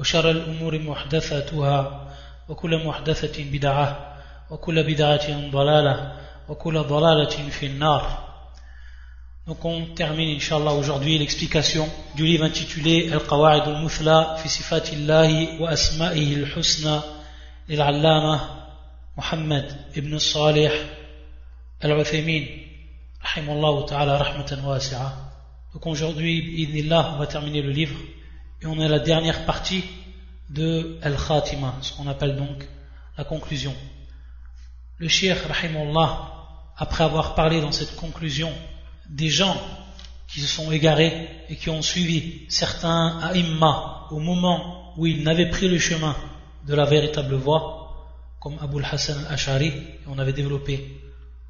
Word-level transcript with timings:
وشر 0.00 0.30
الأمور 0.30 0.78
محدثاتها 0.78 2.06
وكل 2.48 2.86
محدثة 2.86 3.44
بدعة 3.44 4.16
وكل 4.50 4.82
بدعة 4.82 5.50
ضلالة 5.50 6.16
وكل 6.48 6.82
ضلالة 6.82 7.48
في 7.50 7.66
النار 7.66 8.30
Donc 9.46 9.64
on 9.64 9.94
termine 9.96 10.30
inshallah 10.36 10.72
aujourd'hui 10.74 11.18
l'explication 11.18 11.88
du 12.14 12.24
livre 12.24 12.44
intitulé 12.44 13.10
Al-Qawa'id 13.12 13.62
al-Muthla 13.62 14.36
fi 14.36 14.48
sifatillahi 14.48 15.58
wa 15.58 15.70
asma'ihi 15.70 16.44
al-husna 16.44 17.02
محمد 19.16 19.76
ابن 19.96 20.14
الصالح 20.14 20.72
العثيمين 21.84 22.66
رحمه 23.24 23.52
الله 23.52 23.86
تعالى 23.86 24.20
رحمة 24.20 24.68
واسعة 24.68 25.30
Donc 25.74 25.86
aujourd'hui, 25.86 26.68
on 26.90 27.18
va 27.18 27.26
terminer 27.26 27.62
le 27.62 27.70
livre 27.70 27.96
et 28.62 28.66
on 28.66 28.78
est 28.80 28.86
à 28.86 28.88
la 28.88 28.98
dernière 28.98 29.44
partie 29.46 29.84
de 30.50 30.98
Al-Khatima, 31.02 31.76
ce 31.80 31.92
qu'on 31.92 32.08
appelle 32.08 32.36
donc 32.36 32.68
la 33.16 33.24
conclusion. 33.24 33.74
Le 34.98 35.08
Cheikh, 35.08 35.38
rahimullah, 35.48 36.30
après 36.76 37.04
avoir 37.04 37.34
parlé 37.34 37.60
dans 37.60 37.72
cette 37.72 37.96
conclusion 37.96 38.52
des 39.08 39.28
gens 39.28 39.56
qui 40.28 40.40
se 40.40 40.46
sont 40.46 40.70
égarés 40.70 41.28
et 41.48 41.56
qui 41.56 41.70
ont 41.70 41.82
suivi 41.82 42.46
certains 42.48 43.18
aïmma 43.20 44.06
au 44.10 44.18
moment 44.18 44.92
où 44.96 45.06
ils 45.06 45.22
n'avaient 45.22 45.50
pris 45.50 45.68
le 45.68 45.78
chemin 45.78 46.16
de 46.66 46.74
la 46.74 46.84
véritable 46.84 47.34
voie, 47.34 48.06
comme 48.40 48.56
Abu 48.60 48.82
Hassan 48.82 49.24
al-Ash'ari, 49.26 49.72
on 50.06 50.18
avait 50.18 50.32
développé 50.32 51.00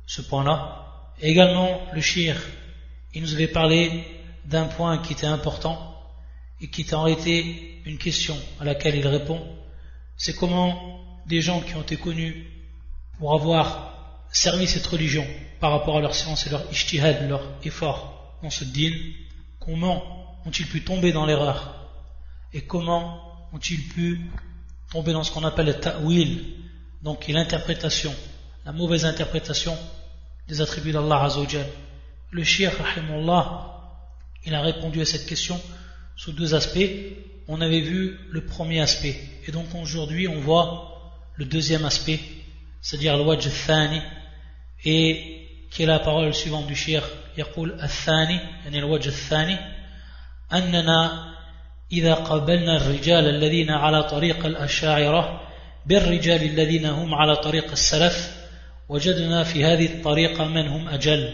ce 0.07 0.23
point-là. 0.23 1.15
également, 1.21 1.81
le 1.93 2.01
Cheikh, 2.01 2.37
il 3.15 3.23
nous 3.23 3.35
avait 3.35 3.49
parlé 3.49 4.05
d'un 4.45 4.65
point 4.65 4.99
qui 4.99 5.13
était 5.13 5.27
important, 5.27 5.90
et 6.61 6.69
qui 6.69 6.83
est 6.83 6.95
en 6.95 7.03
réalité 7.03 7.81
une 7.87 7.99
question 7.99 8.37
à 8.61 8.65
laquelle 8.65 8.97
il 8.97 9.07
répond, 9.07 9.41
c'est 10.17 10.35
comment 10.37 11.23
des 11.27 11.41
gens 11.41 11.61
qui 11.61 11.75
ont 11.75 11.83
été 11.83 11.97
connus 11.97 12.47
pour 13.19 13.35
avoir 13.35 14.27
servi 14.33 14.67
cette 14.67 14.87
religion 14.87 15.27
par 15.61 15.73
rapport 15.73 15.99
à 15.99 16.01
leur 16.01 16.15
science 16.15 16.47
et 16.47 16.51
leur 16.51 16.71
ishtihad, 16.71 17.29
leur 17.29 17.43
effort 17.65 18.39
dans 18.43 18.51
ce 18.51 18.65
din, 18.65 18.93
comment 19.59 20.03
ont-ils 20.47 20.67
pu 20.67 20.83
tomber 20.83 21.13
dans 21.13 21.27
l'erreur 21.27 21.89
et 22.53 22.63
comment 22.63 23.21
ont-ils 23.53 23.87
pu 23.89 24.21
tomber 24.91 25.13
dans 25.13 25.23
ce 25.23 25.31
qu'on 25.31 25.45
appelle 25.45 25.67
le 25.67 25.75
ta'wil, 25.75 26.45
donc 27.03 27.29
l'interprétation, 27.29 28.15
la 28.65 28.73
mauvaise 28.73 29.05
interprétation 29.05 29.77
des 30.49 30.61
attributs 30.61 30.93
d'Allah 30.93 31.25
Azzawajal. 31.25 31.67
Le 32.33 32.45
shir, 32.45 32.73
il 34.45 34.55
a 34.55 34.61
répondu 34.63 35.01
à 35.01 35.05
cette 35.05 35.27
question 35.27 35.61
sous 36.20 36.32
deux 36.32 36.56
aspects. 36.56 36.90
On 37.48 37.62
avait 37.62 37.82
vu 37.82 38.18
le 38.32 38.46
premier 38.46 38.82
aspect. 38.82 39.16
Et 39.48 39.52
donc 39.52 39.68
aujourd'hui, 39.76 40.28
on 40.28 40.40
voit 40.40 41.22
le 41.36 41.46
deuxième 41.46 41.86
aspect, 41.86 42.20
c'est-à-dire 42.82 43.18
le 43.18 43.24
wajh 43.24 43.48
thani, 43.68 44.02
et 44.84 45.68
qui 45.72 45.84
est 45.84 45.86
la 45.86 46.00
parole 46.00 46.34
suivante 46.34 46.68
du 46.68 46.76
shir, 46.76 47.04
يقول 47.38 47.82
الثاني 47.82 48.40
يعني 48.64 48.80
الوجه 48.80 49.08
الثاني 49.08 49.58
أننا 50.54 51.34
إذا 51.92 52.14
قابلنا 52.14 52.78
الرجال 52.78 53.28
الذين 53.30 53.70
على 53.70 54.04
طريق 54.04 54.46
الأشاعرة 54.46 55.42
بالرجال 55.86 56.44
الذين 56.44 56.86
هم 56.86 57.14
على 57.14 57.36
طريق 57.36 57.72
السلف 57.72 58.46
وجدنا 58.90 59.44
في 59.44 59.66
هذه 59.66 59.86
الطريقة 59.86 60.46
من 60.46 60.68
هم 60.68 60.88
أجل 60.88 61.34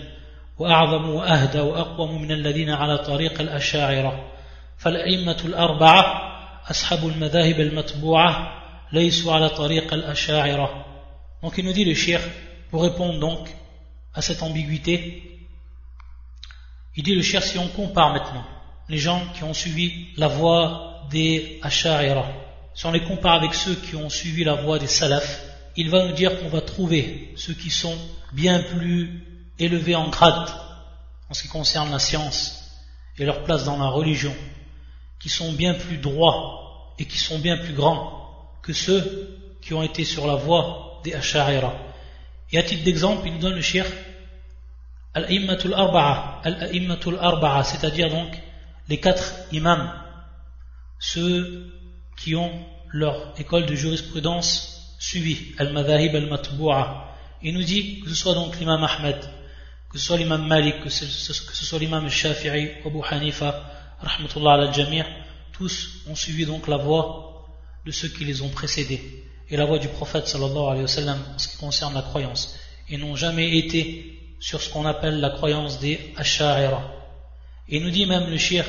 وأعظم 0.60 1.10
وأهدى 1.10 1.60
وأقوم 1.60 2.22
من 2.22 2.32
الذين 2.32 2.70
على 2.70 2.98
طريق 2.98 3.42
الأشاعرة 3.42 4.32
فالأئمة 4.78 5.38
الأربعة 5.46 6.32
أصحاب 6.72 7.08
المذاهب 7.08 7.60
المتبوعة 7.60 8.62
ليسوا 8.92 9.34
على 9.34 9.50
طريق 9.50 9.94
الأشاعرة 9.94 10.86
Donc 11.42 11.58
il 11.58 11.66
nous 11.66 11.74
dit 11.74 11.86
le 11.86 11.96
shir, 11.96 12.20
pour 12.70 12.84
répondre 12.84 13.20
donc 13.20 13.50
à 14.14 14.22
cette 14.22 14.44
ambiguïté, 14.44 15.24
il 16.96 17.04
dit 17.04 17.16
le 17.16 17.24
shir 17.24 17.42
si 17.42 17.58
on 17.58 17.68
compare 17.68 18.14
maintenant 18.14 18.46
les 18.90 18.98
gens 18.98 19.24
qui 19.34 19.44
ont 19.44 19.54
suivi 19.54 20.08
la 20.18 20.28
voie 20.28 21.08
des 21.10 21.60
Asha'ira, 21.64 22.26
si 22.76 22.86
on 22.86 22.92
les 22.92 23.04
compare 23.04 23.34
avec 23.34 23.54
ceux 23.54 23.76
qui 23.76 23.96
ont 23.96 24.10
suivi 24.10 24.44
la 24.44 24.56
voie 24.56 24.78
des 24.80 24.88
Salaf, 24.88 25.42
il 25.76 25.90
va 25.90 26.06
nous 26.06 26.14
dire 26.14 26.40
qu'on 26.40 26.50
va 26.50 26.62
trouver 26.62 27.34
ceux 27.38 27.54
qui 27.54 27.70
sont 27.70 27.98
bien 28.34 28.62
plus 28.62 29.24
élevés 29.58 29.96
en 29.96 30.10
grade 30.10 30.50
en 31.30 31.34
ce 31.34 31.44
qui 31.44 31.48
concerne 31.48 31.92
la 31.92 32.00
science 32.00 32.62
et 33.18 33.26
leur 33.26 33.44
place 33.44 33.64
dans 33.64 33.78
la 33.78 33.88
religion 33.88 34.36
qui 35.27 35.33
sont 35.33 35.53
bien 35.55 35.75
plus 35.75 35.97
droits 35.97 36.93
et 37.01 37.05
qui 37.05 37.19
sont 37.19 37.41
bien 37.41 37.57
plus 37.57 37.73
grands 37.73 38.49
que 38.63 38.73
ceux 38.73 39.37
qui 39.61 39.75
ont 39.75 39.83
été 39.83 40.05
sur 40.05 40.25
la 40.25 40.37
voie 40.37 41.01
des 41.03 41.15
Ash'arira. 41.15 41.75
Et 42.53 42.59
à 42.59 42.63
titre 42.63 42.85
d'exemple, 42.85 43.27
il 43.27 43.41
donne 43.41 43.57
le 43.57 43.61
shir 43.61 43.85
Al-Immatul 45.15 45.75
Arba'a, 45.75 47.65
c'est-à-dire 47.65 48.09
donc 48.09 48.41
les 48.89 49.01
quatre 49.01 49.35
imams, 49.51 49.93
ceux 51.01 51.73
qui 52.17 52.37
ont 52.37 52.53
leur 52.93 53.35
école 53.37 53.67
de 53.67 53.75
jurisprudence 53.75 54.95
suivie, 55.01 55.57
Al-Madhahib 55.59 56.15
Al-Matbu'a. 56.15 57.17
Il 57.43 57.55
nous 57.55 57.65
dit 57.65 57.99
que 57.99 58.11
ce 58.11 58.15
soit 58.15 58.35
donc 58.35 58.61
l'imam 58.61 58.85
Ahmed, 58.85 59.19
que 59.91 59.99
ce 59.99 60.07
soit 60.07 60.19
l'imam 60.19 60.47
Malik, 60.47 60.85
que 60.85 60.89
ce, 60.89 61.05
soit 61.05 61.81
l'imam 61.81 62.09
Shafi'i, 62.09 62.71
Abu 62.85 63.01
Hanifa, 63.11 63.73
rahmatullah 64.02 64.54
al 64.54 64.72
tous 65.54 66.04
ont 66.10 66.16
suivi 66.16 66.46
donc 66.46 66.68
la 66.68 66.78
voie 66.78 67.46
de 67.86 67.92
ceux 67.92 68.08
qui 68.08 68.26
les 68.26 68.42
ont 68.42 68.50
précédés 68.50 69.26
et 69.50 69.58
la 69.58 69.66
voie 69.66 69.80
du 69.80 69.88
prophète 69.88 70.28
sallallahu 70.28 70.68
alayhi 70.72 70.82
wa 70.84 70.88
sallam 70.88 71.20
en 71.36 71.40
ce 71.40 71.48
qui 71.50 71.58
concerne 71.58 71.94
la 71.94 72.02
croyance 72.02 72.58
et 72.90 72.98
n'ont 72.98 73.16
jamais 73.16 73.58
été 73.58 74.18
sur 74.40 74.62
ce 74.62 74.70
qu'on 74.70 74.86
appelle 74.86 75.20
la 75.20 75.30
croyance 75.30 75.80
des 75.80 76.14
asha'ira 76.18 76.82
et 77.70 77.80
nous 77.80 77.90
dit 77.90 78.06
même 78.06 78.30
le 78.30 78.38
shir 78.38 78.66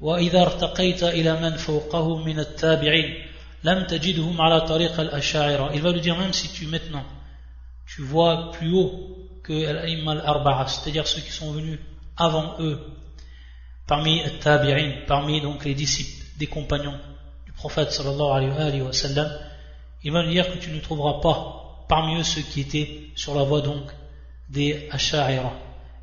وإذا 0.00 0.42
ارتقيت 0.42 1.02
إلى 1.02 1.40
من 1.40 1.56
فوقه 1.56 2.24
من 2.24 2.38
التابعين 2.38 3.14
لم 3.64 3.84
تجدهم 3.84 4.40
على 4.40 4.60
طريق 4.60 5.00
الأشاعرة 5.00 5.72
il 5.74 5.80
va 5.80 5.92
lui 5.92 6.00
dire 6.00 6.18
même 6.18 6.32
si 6.32 6.52
tu 6.52 6.66
maintenant 6.66 7.04
tu 7.86 8.02
vois 8.02 8.50
plus 8.52 8.72
haut 8.74 9.16
que 9.42 9.66
al-Aimma 9.66 10.12
al-Arba'a 10.12 10.66
c'est-à-dire 10.66 11.06
ceux 11.06 11.22
qui 11.22 11.30
sont 11.30 11.52
venus 11.52 11.78
avant 12.16 12.56
eux 12.60 12.78
parmi 13.89 14.21
tabi'in, 14.39 14.91
parmi 15.07 15.41
donc 15.41 15.65
les 15.65 15.73
disciples 15.73 16.23
des 16.37 16.45
compagnons 16.45 16.97
du 17.45 17.51
prophète 17.53 17.91
sallallahu 17.91 18.31
alayhi 18.31 18.81
wa 18.81 18.93
sallam, 18.93 19.27
il 20.03 20.11
va 20.11 20.21
nous 20.23 20.29
dire 20.29 20.47
que 20.53 20.59
tu 20.59 20.69
ne 20.69 20.79
trouveras 20.79 21.19
pas 21.21 21.85
parmi 21.89 22.19
eux 22.19 22.23
ceux 22.23 22.43
qui 22.43 22.61
étaient 22.61 23.09
sur 23.15 23.33
la 23.33 23.43
voie 23.43 23.61
donc 23.61 23.85
des 24.47 24.87
Asha'ira. 24.91 25.51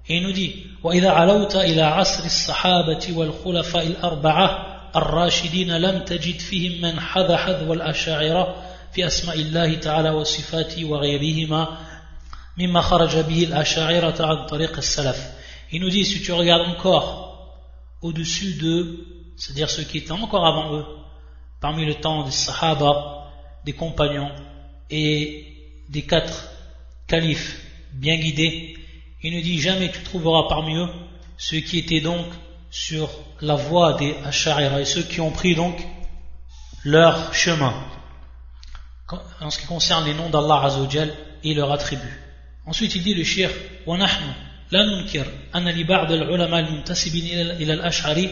Et 0.09 0.17
il 0.17 0.25
nous 0.25 0.33
dit 0.33 0.67
وإذا 0.83 1.11
علوت 1.11 1.57
إلى 1.57 1.83
عصر 1.83 2.25
الصحابة 2.25 3.07
والخلفاء 3.17 3.87
الأربعة 3.87 4.67
الراشدين 4.97 5.77
لم 5.77 6.05
تجد 6.05 6.39
فيهم 6.39 6.81
من 6.83 7.01
حذ 7.01 7.37
حذو 7.37 7.73
الأشاعرة 7.73 8.55
في 8.93 9.06
أسماء 9.06 9.37
الله 9.37 9.75
تعالى 9.75 10.11
وصفاته 10.11 10.85
وغيرهما 10.85 11.79
مما 12.59 12.81
خرج 12.81 13.17
به 13.17 13.44
الأشاعرة 13.44 14.27
عن 14.27 14.47
طريق 14.47 14.77
السلف. 14.77 15.32
Il 15.73 15.81
nous 15.81 15.91
dit 15.91 16.05
si 16.05 16.23
tu 16.23 16.32
regardes 16.32 16.69
encore 16.69 17.25
au-dessus 18.06 18.55
de, 18.55 19.06
c'est-à-dire 19.37 19.70
ceux 19.70 19.85
qui 19.85 19.99
étaient 19.99 20.12
encore 20.12 20.47
avant 20.47 20.75
eux, 20.76 20.85
parmi 21.61 21.85
le 21.85 21.94
temps 21.94 22.25
des 22.25 22.31
Sahaba, 22.31 23.32
des 23.64 23.73
compagnons 23.73 24.31
et 24.91 25.82
des 25.88 26.03
quatre 26.03 26.50
califes 27.06 27.61
bien 27.93 28.17
guidés, 28.17 28.76
il 29.23 29.35
ne 29.35 29.41
dit 29.41 29.61
jamais 29.61 29.91
tu 29.91 30.03
trouveras 30.03 30.49
parmi 30.49 30.76
eux 30.76 30.88
ceux 31.38 31.58
qui 31.58 31.79
étaient 31.79 32.00
donc 32.00 32.26
sur 32.70 33.11
la 33.41 33.55
voie 33.55 33.94
des 33.94 34.14
Ash'arira 34.25 34.81
et 34.81 34.85
ceux 34.85 35.03
qui 35.03 35.20
ont 35.20 35.31
pris 35.31 35.55
donc 35.55 35.76
leur 36.85 37.35
chemin 37.35 37.75
en 39.41 39.50
ce 39.50 39.58
qui 39.58 39.67
concerne 39.67 40.05
les 40.05 40.14
noms 40.14 40.31
d'Allah 40.31 40.62
Azzawajal 40.64 41.14
et 41.44 41.55
leurs 41.55 41.73
attributs. 41.73 42.20
Ensuite 42.67 42.94
il 42.94 43.03
dit 43.03 43.14
le 43.14 43.25
shir 43.25 43.50
wa 43.87 43.97
لا 44.71 44.83
ننكر 44.83 45.27
أن 45.55 45.69
لبعض 45.69 46.13
العلماء 46.13 46.61
المنتسبين 46.61 47.51
إلى 47.51 47.73
الأشعري 47.73 48.31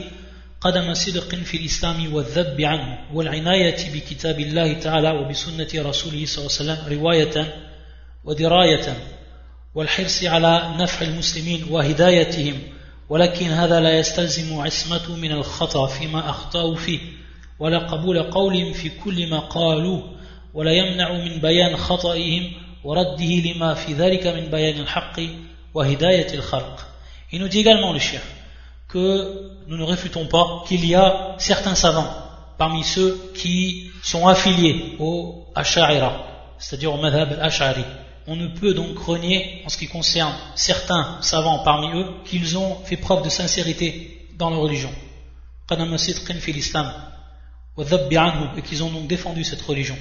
قدم 0.60 0.94
صدق 0.94 1.34
في 1.34 1.56
الإسلام 1.56 2.14
والذب 2.14 2.60
عنه 2.60 2.98
والعناية 3.12 3.92
بكتاب 3.94 4.40
الله 4.40 4.72
تعالى 4.72 5.10
وبسنة 5.10 5.68
رسوله 5.88 6.26
صلى 6.26 6.46
الله 6.46 6.56
عليه 6.60 6.82
وسلم 6.82 6.98
رواية 6.98 7.54
ودراية 8.24 8.96
والحرص 9.74 10.24
على 10.24 10.74
نفع 10.78 11.06
المسلمين 11.06 11.64
وهدايتهم 11.70 12.58
ولكن 13.08 13.46
هذا 13.46 13.80
لا 13.80 13.98
يستلزم 13.98 14.60
عصمته 14.60 15.16
من 15.16 15.32
الخطأ 15.32 15.86
فيما 15.86 16.30
أخطأوا 16.30 16.76
فيه 16.76 17.00
ولا 17.58 17.78
قبول 17.78 18.22
قول 18.22 18.74
في 18.74 18.88
كل 19.04 19.30
ما 19.30 19.38
قالوه 19.38 20.14
ولا 20.54 20.72
يمنع 20.72 21.12
من 21.12 21.40
بيان 21.40 21.76
خطئهم 21.76 22.52
ورده 22.84 23.24
لما 23.24 23.74
في 23.74 23.92
ذلك 23.92 24.26
من 24.26 24.50
بيان 24.50 24.80
الحق 24.80 25.20
Il 27.32 27.40
nous 27.40 27.48
dit 27.48 27.60
également 27.60 27.92
le 27.92 27.98
chef 27.98 28.24
que 28.88 29.50
nous 29.66 29.76
ne 29.76 29.82
réfutons 29.82 30.26
pas 30.26 30.62
qu'il 30.68 30.86
y 30.86 30.94
a 30.94 31.34
certains 31.38 31.74
savants 31.74 32.08
parmi 32.58 32.84
ceux 32.84 33.32
qui 33.34 33.90
sont 34.02 34.28
affiliés 34.28 34.96
au 35.00 35.46
Ash'arira, 35.54 36.26
c'est-à-dire 36.58 36.94
au 36.94 36.98
madhab 36.98 37.32
al-Ash'ari. 37.32 37.84
On 38.26 38.36
ne 38.36 38.46
peut 38.46 38.72
donc 38.72 38.96
renier, 38.98 39.62
en 39.66 39.68
ce 39.68 39.76
qui 39.76 39.88
concerne 39.88 40.32
certains 40.54 41.18
savants 41.20 41.58
parmi 41.58 41.90
eux, 41.98 42.06
qu'ils 42.24 42.56
ont 42.56 42.76
fait 42.84 42.96
preuve 42.96 43.24
de 43.24 43.28
sincérité 43.28 44.28
dans 44.38 44.50
leur 44.50 44.60
religion. 44.60 44.92
et 48.56 48.62
qu'ils 48.62 48.82
ont 48.84 48.90
donc 48.90 49.06
défendu 49.08 49.44
cette 49.44 49.62
religion. 49.62 49.96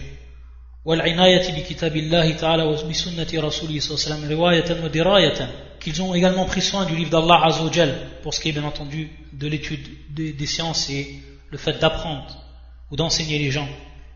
Qu'ils 5.84 6.02
ont 6.02 6.14
également 6.14 6.46
pris 6.46 6.62
soin 6.62 6.86
du 6.86 6.96
livre 6.96 7.10
d'Allah 7.10 7.42
Azzawajal 7.46 7.94
pour 8.22 8.34
ce 8.34 8.40
qui 8.40 8.50
est 8.50 8.52
bien 8.54 8.64
entendu 8.64 9.10
de 9.34 9.48
l'étude 9.48 9.86
des, 10.10 10.46
sciences 10.46 10.90
et 10.90 11.20
le 11.50 11.58
fait 11.58 11.80
d'apprendre 11.80 12.38
ou 12.90 12.96
d'enseigner 12.96 13.38
les 13.38 13.52
gens. 13.52 13.68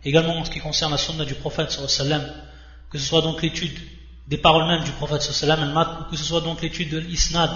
Également 0.05 0.37
en 0.37 0.45
ce 0.45 0.51
qui 0.51 0.59
concerne 0.59 0.91
la 0.91 0.97
sunna 0.97 1.25
du 1.25 1.35
prophète 1.35 1.71
sallam 1.71 2.23
que 2.89 2.97
ce 2.97 3.05
soit 3.05 3.21
donc 3.21 3.41
l'étude 3.41 3.77
des 4.27 4.37
paroles 4.37 4.67
mêmes 4.67 4.83
du 4.83 4.91
prophète 4.91 5.21
sallam 5.21 5.75
ou 5.75 6.11
que 6.11 6.17
ce 6.17 6.23
soit 6.23 6.41
donc 6.41 6.61
l'étude 6.61 6.89
de 6.89 6.97
l'isnad 6.97 7.51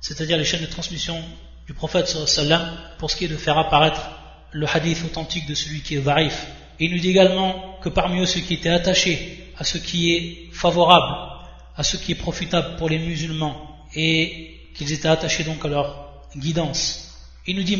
c'est-à-dire 0.00 0.38
les 0.38 0.44
chaînes 0.44 0.62
de 0.62 0.66
transmission 0.66 1.18
du 1.66 1.74
prophète 1.74 2.08
sallam 2.08 2.62
pour 2.98 3.10
ce 3.10 3.16
qui 3.16 3.26
est 3.26 3.28
de 3.28 3.36
faire 3.36 3.58
apparaître 3.58 4.00
le 4.52 4.66
hadith 4.66 5.02
authentique 5.04 5.46
de 5.46 5.54
celui 5.54 5.82
qui 5.82 5.96
est 5.96 6.00
vaif 6.00 6.46
il 6.80 6.90
nous 6.92 6.98
dit 6.98 7.10
également 7.10 7.76
que 7.82 7.88
parmi 7.88 8.20
eux, 8.20 8.26
ceux 8.26 8.40
qui 8.40 8.54
étaient 8.54 8.70
attachés 8.70 9.50
à 9.56 9.64
ce 9.64 9.78
qui 9.78 10.12
est 10.12 10.48
favorable, 10.52 11.14
à 11.76 11.82
ce 11.82 11.96
qui 11.96 12.12
est 12.12 12.16
profitable 12.16 12.76
pour 12.76 12.88
les 12.88 12.98
musulmans, 12.98 13.56
et 13.94 14.60
qu'ils 14.74 14.92
étaient 14.92 15.08
attachés 15.08 15.44
donc 15.44 15.64
à 15.64 15.68
leur 15.68 16.12
guidance. 16.36 17.12
Il 17.46 17.56
nous 17.56 17.62
dit, 17.62 17.78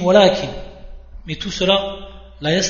mais 1.27 1.37
tout 1.37 1.51
cela, 1.51 1.97
la 2.41 2.61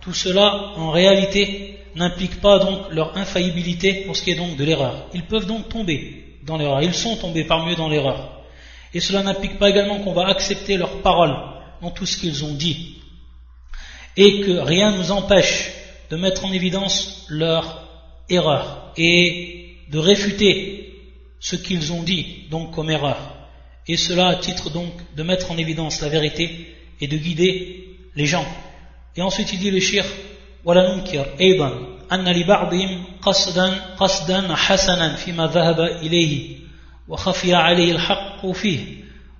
tout 0.00 0.14
cela, 0.14 0.72
en 0.76 0.90
réalité, 0.90 1.80
n'implique 1.96 2.40
pas 2.40 2.58
donc 2.58 2.92
leur 2.92 3.16
infaillibilité 3.16 4.04
pour 4.06 4.16
ce 4.16 4.22
qui 4.22 4.30
est 4.30 4.36
donc 4.36 4.56
de 4.56 4.64
l'erreur. 4.64 5.06
Ils 5.12 5.24
peuvent 5.24 5.46
donc 5.46 5.68
tomber 5.68 6.38
dans 6.44 6.56
l'erreur. 6.56 6.82
Ils 6.82 6.94
sont 6.94 7.16
tombés 7.16 7.44
parmi 7.44 7.72
eux 7.72 7.76
dans 7.76 7.88
l'erreur. 7.88 8.42
Et 8.94 9.00
cela 9.00 9.22
n'implique 9.22 9.58
pas 9.58 9.68
également 9.68 9.98
qu'on 9.98 10.14
va 10.14 10.28
accepter 10.28 10.76
leurs 10.76 11.02
paroles 11.02 11.36
dans 11.82 11.90
tout 11.90 12.06
ce 12.06 12.16
qu'ils 12.16 12.44
ont 12.44 12.54
dit 12.54 12.97
et 14.17 14.41
que 14.41 14.51
rien 14.51 14.91
ne 14.91 14.97
nous 14.97 15.11
empêche 15.11 15.71
de 16.09 16.15
mettre 16.15 16.45
en 16.45 16.51
évidence 16.51 17.25
leur 17.29 17.87
erreur 18.29 18.93
et 18.97 19.77
de 19.89 19.99
réfuter 19.99 20.93
ce 21.39 21.55
qu'ils 21.55 21.91
ont 21.91 22.03
dit 22.03 22.45
donc 22.49 22.71
comme 22.71 22.89
erreur. 22.89 23.17
Et 23.87 23.97
cela 23.97 24.27
à 24.29 24.35
titre 24.35 24.69
donc 24.69 24.93
de 25.15 25.23
mettre 25.23 25.51
en 25.51 25.57
évidence 25.57 26.01
la 26.01 26.09
vérité 26.09 26.75
et 27.01 27.07
de 27.07 27.17
guider 27.17 27.97
les 28.15 28.25
gens. 28.25 28.45
Et 29.15 29.21
ensuite 29.21 29.51
il 29.53 29.59
dit 29.59 29.71
le 29.71 29.79
shir 29.79 30.05
ولا 30.65 30.95
ننكر 30.95 31.25
أيضا 31.41 31.97
أن 32.11 32.29
لبعضهم 32.29 33.03
قصدا 33.21 33.73
قصدا 33.97 34.55
حسنا 34.55 35.15
فيما 35.15 35.47
ذهب 35.47 35.79
إليه 35.79 36.55
وخفي 37.07 37.53
عليه 37.53 37.91
الحق 37.91 38.51
فيه 38.51 38.79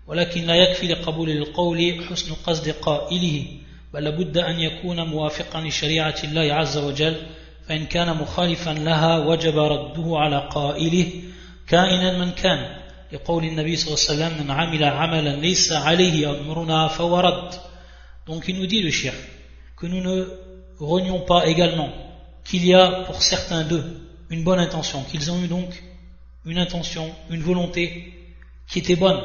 ولكن 0.07 0.41
لا 0.41 0.55
يكفي 0.55 0.87
لقبول 0.87 1.29
القول 1.29 2.05
حسن 2.09 2.33
قصد 2.33 2.69
قائله 2.69 3.45
بل 3.93 4.03
لابد 4.03 4.37
أن 4.37 4.59
يكون 4.59 5.01
موافقا 5.01 5.61
لشريعة 5.61 6.15
الله 6.23 6.53
عز 6.53 6.77
وجل 6.77 7.15
فإن 7.67 7.85
كان 7.85 8.17
مخالفا 8.17 8.69
لها 8.69 9.17
وجب 9.17 9.57
رده 9.59 10.17
على 10.17 10.49
قائله 10.51 11.11
كائنا 11.67 12.17
من 12.17 12.31
كان 12.31 12.75
لقول 13.11 13.43
النبي 13.45 13.75
صلى 13.75 13.87
الله 13.87 14.25
عليه 14.25 14.35
وسلم 14.35 14.43
من 14.43 14.51
عمل 14.51 14.83
عملا 14.83 15.35
ليس 15.35 15.71
عليه 15.71 16.31
أمرنا 16.31 16.87
فهو 16.87 17.19
رد 17.19 17.53
Donc 18.25 18.47
il 18.47 18.55
nous 18.55 18.67
dit 18.67 18.81
le 18.81 18.89
shir 18.89 19.13
que 19.75 19.85
nous 19.85 20.01
ne 20.01 20.25
renions 20.79 21.19
pas 21.19 21.45
également 21.47 21.89
qu'il 22.45 22.65
y 22.65 22.73
a 22.73 23.03
pour 23.05 23.21
certains 23.21 23.63
d'eux 23.63 23.83
une 24.29 24.43
bonne 24.43 24.59
intention, 24.59 25.03
qu'ils 25.03 25.29
ont 25.29 25.41
eu 25.43 25.47
donc 25.47 25.83
une 26.45 26.57
intention, 26.57 27.13
une 27.29 27.41
volonté 27.41 28.13
qui 28.67 28.79
était 28.79 28.95
bonne 28.95 29.19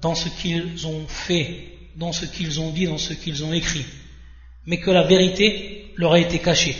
dans 0.00 0.14
ce 0.14 0.28
qu'ils 0.28 0.86
ont 0.86 1.06
fait 1.06 1.68
dans 1.95 2.11
ce 2.11 2.25
qu'ils 2.25 2.59
ont 2.59 2.71
dit, 2.71 2.85
dans 2.85 2.97
ce 2.97 3.13
qu'ils 3.13 3.43
ont 3.43 3.53
écrit, 3.53 3.85
mais 4.65 4.79
que 4.79 4.91
la 4.91 5.03
vérité 5.03 5.91
leur 5.95 6.13
a 6.13 6.19
été 6.19 6.39
cachée, 6.39 6.75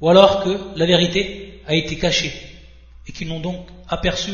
ou 0.00 0.08
alors 0.08 0.42
que 0.42 0.58
la 0.76 0.86
vérité 0.86 1.60
a 1.66 1.74
été 1.74 1.96
cachée, 1.96 2.32
et 3.06 3.12
qu'ils 3.12 3.28
n'ont 3.28 3.40
donc 3.40 3.66
aperçu 3.88 4.32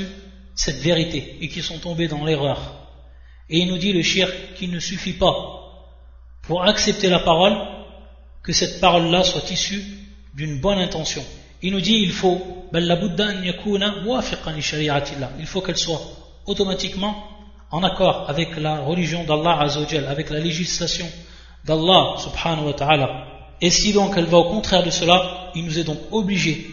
cette 0.55 0.81
vérité, 0.81 1.37
et 1.41 1.49
qu'ils 1.49 1.63
sont 1.63 1.79
tombés 1.79 2.09
dans 2.09 2.25
l'erreur. 2.25 2.75
Et 3.49 3.59
il 3.59 3.69
nous 3.69 3.79
dit 3.79 3.93
le 3.93 4.03
shir 4.03 4.29
qu'il 4.57 4.71
ne 4.71 4.81
suffit 4.81 5.15
pas 5.15 5.35
pour 6.43 6.65
accepter 6.65 7.09
la 7.09 7.21
parole 7.21 7.57
que 8.43 8.53
cette 8.53 8.81
parole-là 8.81 9.23
soit 9.25 9.51
issue 9.51 9.83
d'une 10.35 10.59
bonne 10.61 10.79
intention. 10.79 11.25
Il 11.63 11.73
nous 11.73 11.81
dit 11.81 11.97
il 11.97 12.13
faut 12.13 12.59
il 15.39 15.47
faut 15.47 15.61
qu'elle 15.63 15.79
soit 15.79 16.03
automatiquement 16.47 17.38
en 17.71 17.83
accord 17.83 18.25
avec 18.29 18.57
la 18.57 18.81
religion 18.81 19.25
d'Allah 19.25 19.61
Azzawajal, 19.61 20.07
avec 20.07 20.31
la 20.31 20.41
législation 20.41 21.07
d'Allah 21.65 22.15
subhanahu 22.19 22.67
wa 22.67 22.73
ta'ala. 22.73 23.25
Et 23.61 23.71
si 23.71 23.93
donc 23.93 24.15
elle 24.17 24.27
va 24.27 24.39
au 24.39 24.51
contraire 24.51 24.83
de 24.83 24.91
cela, 24.91 25.51
il 25.55 25.65
nous 25.65 25.79
est 25.79 25.85
donc 25.85 25.99
obligé 26.11 26.71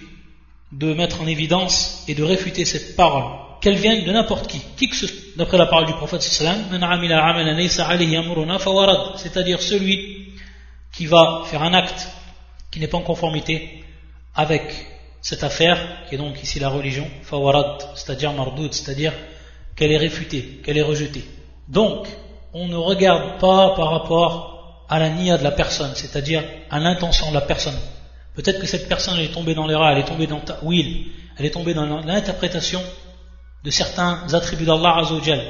de 0.71 0.93
mettre 0.93 1.21
en 1.21 1.27
évidence 1.27 2.03
et 2.07 2.15
de 2.15 2.23
réfuter 2.23 2.65
cette 2.65 2.95
parole, 2.95 3.25
qu'elle 3.61 3.75
vienne 3.75 4.05
de 4.05 4.11
n'importe 4.11 4.47
qui, 4.47 4.61
qui 4.77 4.89
que 4.89 4.95
ce 4.95 5.07
soit, 5.07 5.17
d'après 5.37 5.57
la 5.57 5.65
parole 5.65 5.85
du 5.85 5.93
prophète 5.93 6.21
c'est-à-dire 9.17 9.61
celui 9.61 10.29
qui 10.93 11.05
va 11.07 11.43
faire 11.45 11.63
un 11.63 11.73
acte 11.73 12.09
qui 12.71 12.79
n'est 12.79 12.87
pas 12.87 12.97
en 12.97 13.01
conformité 13.01 13.83
avec 14.33 14.63
cette 15.21 15.43
affaire, 15.43 15.79
qui 16.07 16.15
est 16.15 16.17
donc 16.17 16.41
ici 16.43 16.59
la 16.59 16.69
religion, 16.69 17.07
fawarad, 17.23 17.81
c'est-à-dire 17.95 18.33
mardoud, 18.33 18.73
c'est-à-dire 18.73 19.13
qu'elle 19.75 19.91
est 19.91 19.97
réfutée, 19.97 20.61
qu'elle 20.63 20.77
est 20.77 20.81
rejetée. 20.81 21.25
Donc, 21.67 22.07
on 22.53 22.67
ne 22.67 22.75
regarde 22.75 23.39
pas 23.39 23.75
par 23.75 23.89
rapport 23.91 24.85
à 24.87 24.99
la 24.99 25.09
nia 25.09 25.37
de 25.37 25.43
la 25.43 25.51
personne, 25.51 25.91
c'est-à-dire 25.95 26.43
à, 26.69 26.79
l'intention 26.79 27.29
de 27.29 27.33
la 27.33 27.41
personne. 27.41 27.77
Peut-être 28.35 28.59
que 28.59 28.67
cette 28.67 28.87
personne 28.87 29.19
est 29.19 29.33
tombée 29.33 29.55
dans 29.55 29.67
l'erreur, 29.67 29.89
elle 29.89 29.99
est 29.99 30.05
tombée 30.05 30.27
dans 30.27 30.39
ta'wil, 30.39 31.07
elle 31.37 31.45
est 31.45 31.51
tombée 31.51 31.73
dans 31.73 31.85
l'interprétation 31.85 32.81
de 33.63 33.69
certains 33.71 34.33
attributs 34.33 34.65
d'Allah 34.65 34.97
Azzawajal. 34.99 35.41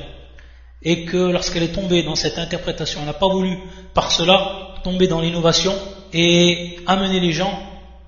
Et 0.82 1.06
que 1.06 1.18
lorsqu'elle 1.18 1.64
est 1.64 1.74
tombée 1.74 2.04
dans 2.04 2.16
cette 2.16 2.38
interprétation, 2.38 3.02
elle 3.02 3.08
n'a 3.08 3.14
pas 3.14 3.28
voulu 3.28 3.58
par 3.94 4.12
cela 4.12 4.76
tomber 4.84 5.08
dans 5.08 5.20
l'innovation 5.20 5.74
et 6.14 6.78
amener 6.86 7.20
les 7.20 7.32
gens 7.32 7.60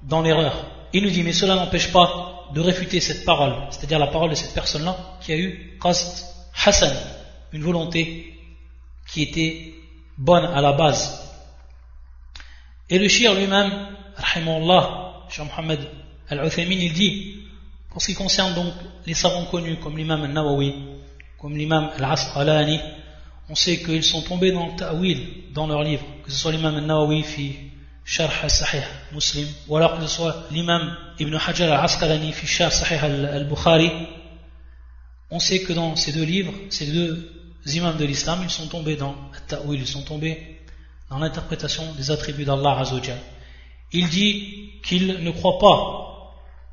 dans 0.03 0.21
l'erreur. 0.21 0.53
Il 0.93 1.03
nous 1.03 1.09
dit, 1.09 1.23
mais 1.23 1.33
cela 1.33 1.55
n'empêche 1.55 1.91
pas 1.91 2.36
de 2.53 2.61
réfuter 2.61 2.99
cette 2.99 3.25
parole, 3.25 3.53
c'est-à-dire 3.69 3.99
la 3.99 4.07
parole 4.07 4.29
de 4.29 4.35
cette 4.35 4.53
personne-là 4.53 4.95
qui 5.21 5.31
a 5.31 5.37
eu 5.37 5.77
qasd 5.81 6.25
hasan, 6.65 6.93
une 7.53 7.63
volonté 7.63 8.33
qui 9.11 9.23
était 9.23 9.73
bonne 10.17 10.45
à 10.45 10.61
la 10.61 10.73
base. 10.73 11.23
Et 12.89 12.99
le 12.99 13.07
shir 13.07 13.33
lui-même, 13.33 13.71
rahimahullah, 14.15 15.25
Cheikh 15.29 15.45
Mohammed 15.45 15.79
al-Uthaymin, 16.29 16.79
il 16.79 16.93
dit, 16.93 17.35
pour 17.89 18.01
ce 18.01 18.07
qui 18.07 18.15
concerne 18.15 18.53
donc 18.53 18.73
les 19.05 19.13
savants 19.13 19.45
connus 19.45 19.77
comme 19.77 19.97
l'imam 19.97 20.23
al-Nawawi, 20.23 20.73
comme 21.39 21.57
l'imam 21.57 21.89
al-Asqalani, 21.97 22.79
on 23.49 23.55
sait 23.55 23.77
qu'ils 23.77 24.03
sont 24.03 24.21
tombés 24.21 24.51
dans 24.51 24.67
le 24.67 24.75
ta'wil 24.75 25.53
dans 25.53 25.67
leurs 25.67 25.83
livres, 25.83 26.05
que 26.23 26.31
ce 26.31 26.37
soit 26.37 26.51
l'imam 26.51 26.75
al-Nawawi 26.75 27.23
fi 27.23 27.66
Alors 29.69 29.97
que 29.97 30.01
ce 30.03 30.07
soit 30.07 30.45
l'imam 30.49 30.95
Ibn 31.19 31.35
Hajar 31.35 31.71
al-Asqalani 31.73 32.33
al-Bukhari, 33.01 33.91
on 35.29 35.39
sait 35.39 35.61
que 35.61 35.73
dans 35.73 35.95
ces 35.97 36.13
deux 36.13 36.23
livres, 36.23 36.53
ces 36.69 36.87
deux 36.87 37.29
imams 37.65 37.97
de 37.97 38.05
l'islam, 38.05 38.39
ils 38.43 38.49
sont 38.49 38.67
tombés 38.67 38.95
dans 38.95 39.15
ils 39.69 39.85
sont 39.85 40.03
tombés 40.03 40.57
dans 41.09 41.19
l'interprétation 41.19 41.83
des 41.97 42.09
attributs 42.09 42.45
d'Allah 42.45 42.79
Azzawajal. 42.79 43.17
Il 43.91 44.07
dit 44.07 44.79
qu'ils 44.83 45.23
ne 45.23 45.31
croient 45.31 45.59
pas 45.59 46.03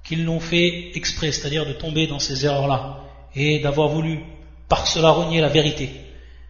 qu'ils 0.05 0.25
l'ont 0.25 0.41
fait 0.41 0.97
exprès, 0.97 1.33
c'est-à-dire 1.33 1.67
de 1.67 1.73
tomber 1.73 2.07
dans 2.07 2.19
ces 2.21 2.45
erreurs-là, 2.47 3.01
et 3.35 3.59
d'avoir 3.59 3.89
voulu 3.89 4.21
par 4.69 4.87
cela 4.87 5.11
renier 5.11 5.41
la 5.41 5.49
vérité. 5.49 5.91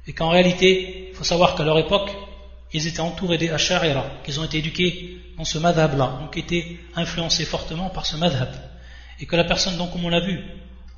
Et 0.07 0.13
qu'en 0.13 0.29
réalité, 0.29 1.09
il 1.11 1.15
faut 1.15 1.25
savoir 1.25 1.55
qu'à 1.55 1.65
leur 1.65 1.79
époque, 1.79 2.11
ils 2.75 2.89
étaient 2.89 3.01
entourés 3.01 3.39
des 3.39 3.51
Ash'arira, 3.51 4.05
qu'ils 4.25 4.41
ont 4.41 4.45
été 4.45 4.59
éduqués 4.59 5.21
dans 5.39 5.45
ce 5.45 5.59
madhab-là, 5.59 6.19
donc 6.21 6.37
étaient 6.37 6.77
influencés 6.97 7.45
fortement 7.45 7.89
par 7.89 8.05
ce 8.05 8.17
madhab. 8.17 8.49
Et 9.21 9.27
que 9.27 9.37
la 9.37 9.45
personne, 9.45 9.77
donc, 9.77 9.93
comme 9.93 10.05
on 10.05 10.09
l'a 10.09 10.21
vu 10.21 10.41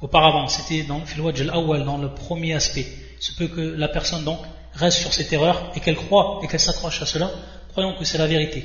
auparavant, 0.01 0.49
c'était 0.49 0.85
dans 0.85 1.03
le 1.17 1.41
al-awwal, 1.43 1.85
dans 1.85 1.99
le 1.99 2.15
premier 2.15 2.55
aspect. 2.55 2.87
Il 3.19 3.23
se 3.23 3.33
peut 3.33 3.49
que 3.49 3.61
la 3.61 3.89
personne, 3.89 4.25
donc, 4.25 4.41
reste 4.73 4.99
sur 4.99 5.13
cette 5.13 5.31
erreur 5.35 5.71
et 5.77 5.81
qu'elle 5.81 5.97
croit 5.97 6.41
et 6.43 6.49
qu'elle 6.49 6.61
s'accroche 6.61 7.03
à 7.03 7.07
cela, 7.07 7.31
croyant 7.69 7.95
que 7.95 8.07
c'est 8.07 8.19
la 8.19 8.27
vérité. 8.27 8.65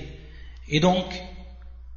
Et 0.70 0.80
donc, 0.80 1.06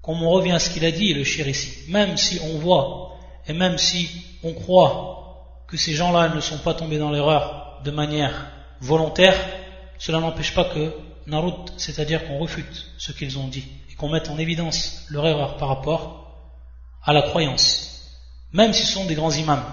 comme 0.02 0.21
on 0.21 0.30
revient 0.30 0.52
à 0.52 0.59
ce 0.59 0.71
qu'il 0.71 0.85
a 0.85 0.90
dit, 0.90 1.14
le 1.14 1.23
shir 1.23 1.47
ici, 1.49 1.90
même 1.90 2.16
si 2.16 2.40
on 2.42 2.59
voit 2.59 3.16
et 3.47 3.52
même 3.52 3.78
si 3.78 4.11
on 4.42 4.52
croit 4.52 5.62
que 5.68 5.76
ces 5.76 5.92
gens-là 5.92 6.35
ne 6.35 6.40
sont 6.40 6.59
pas 6.59 6.75
tombés 6.75 6.99
dans 6.99 7.11
l'erreur 7.11 7.80
de 7.85 7.90
manière 7.92 8.50
volontaire, 8.80 9.37
cela 9.99 10.18
n'empêche 10.18 10.54
pas 10.54 10.64
que 10.64 10.92
Narut, 11.26 11.73
c'est-à-dire 11.76 12.26
qu'on 12.26 12.38
refute 12.38 12.87
ce 12.99 13.12
qu'ils 13.12 13.38
ont 13.38 13.49
dit 13.49 13.64
et 13.90 13.95
qu'on 13.95 14.09
mette 14.09 14.28
en 14.28 14.38
évidence 14.38 15.07
leur 15.11 15.26
erreur 15.26 15.57
par 15.57 15.69
rapport 15.69 16.25
à 17.02 17.12
la 17.12 17.23
croyance, 17.23 18.11
même 18.52 18.73
si 18.73 18.85
ce 18.85 18.93
sont 18.93 19.04
des 19.04 19.14
grands 19.14 19.33
imams. 19.33 19.64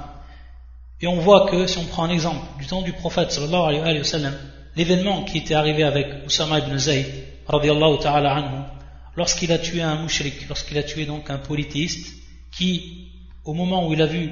Et 1.01 1.07
on 1.07 1.19
voit 1.19 1.49
que, 1.49 1.67
si 1.67 1.77
on 1.77 1.85
prend 1.85 2.03
un 2.03 2.09
exemple 2.09 2.45
du 2.59 2.67
temps 2.67 2.81
du 2.81 2.93
prophète 2.93 3.31
sallallahu 3.31 3.79
alayhi 3.79 3.97
wa 3.97 4.03
sallam, 4.03 4.37
l'événement 4.75 5.23
qui 5.23 5.39
était 5.39 5.55
arrivé 5.55 5.83
avec 5.83 6.07
Oussama 6.25 6.59
ibn 6.59 6.77
Zayd, 6.77 7.07
radiallahu 7.47 7.99
ta'ala 7.99 8.71
lorsqu'il 9.15 9.51
a 9.51 9.57
tué 9.57 9.81
un 9.81 9.95
mouchrik, 9.95 10.47
lorsqu'il 10.47 10.77
a 10.77 10.83
tué 10.83 11.05
donc 11.05 11.29
un 11.29 11.37
polythéiste, 11.37 12.13
qui, 12.51 13.11
au 13.43 13.53
moment 13.53 13.87
où 13.87 13.93
il 13.93 14.01
a 14.01 14.05
vu 14.05 14.29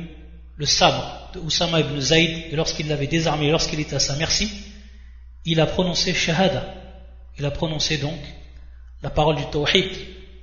le 0.55 0.65
sabre 0.65 1.31
de 1.33 1.39
ibn 1.39 1.99
Zayd, 1.99 2.51
et 2.51 2.55
lorsqu'il 2.55 2.87
l'avait 2.87 3.07
désarmé, 3.07 3.49
lorsqu'il 3.49 3.79
était 3.79 3.95
à 3.95 3.99
sa 3.99 4.15
merci, 4.15 4.49
il 5.45 5.59
a 5.59 5.65
prononcé 5.65 6.13
shahada. 6.13 6.78
Il 7.39 7.45
a 7.45 7.51
prononcé 7.51 7.97
donc 7.97 8.19
la 9.01 9.09
parole 9.09 9.37
du 9.37 9.45
tawhid. 9.49 9.89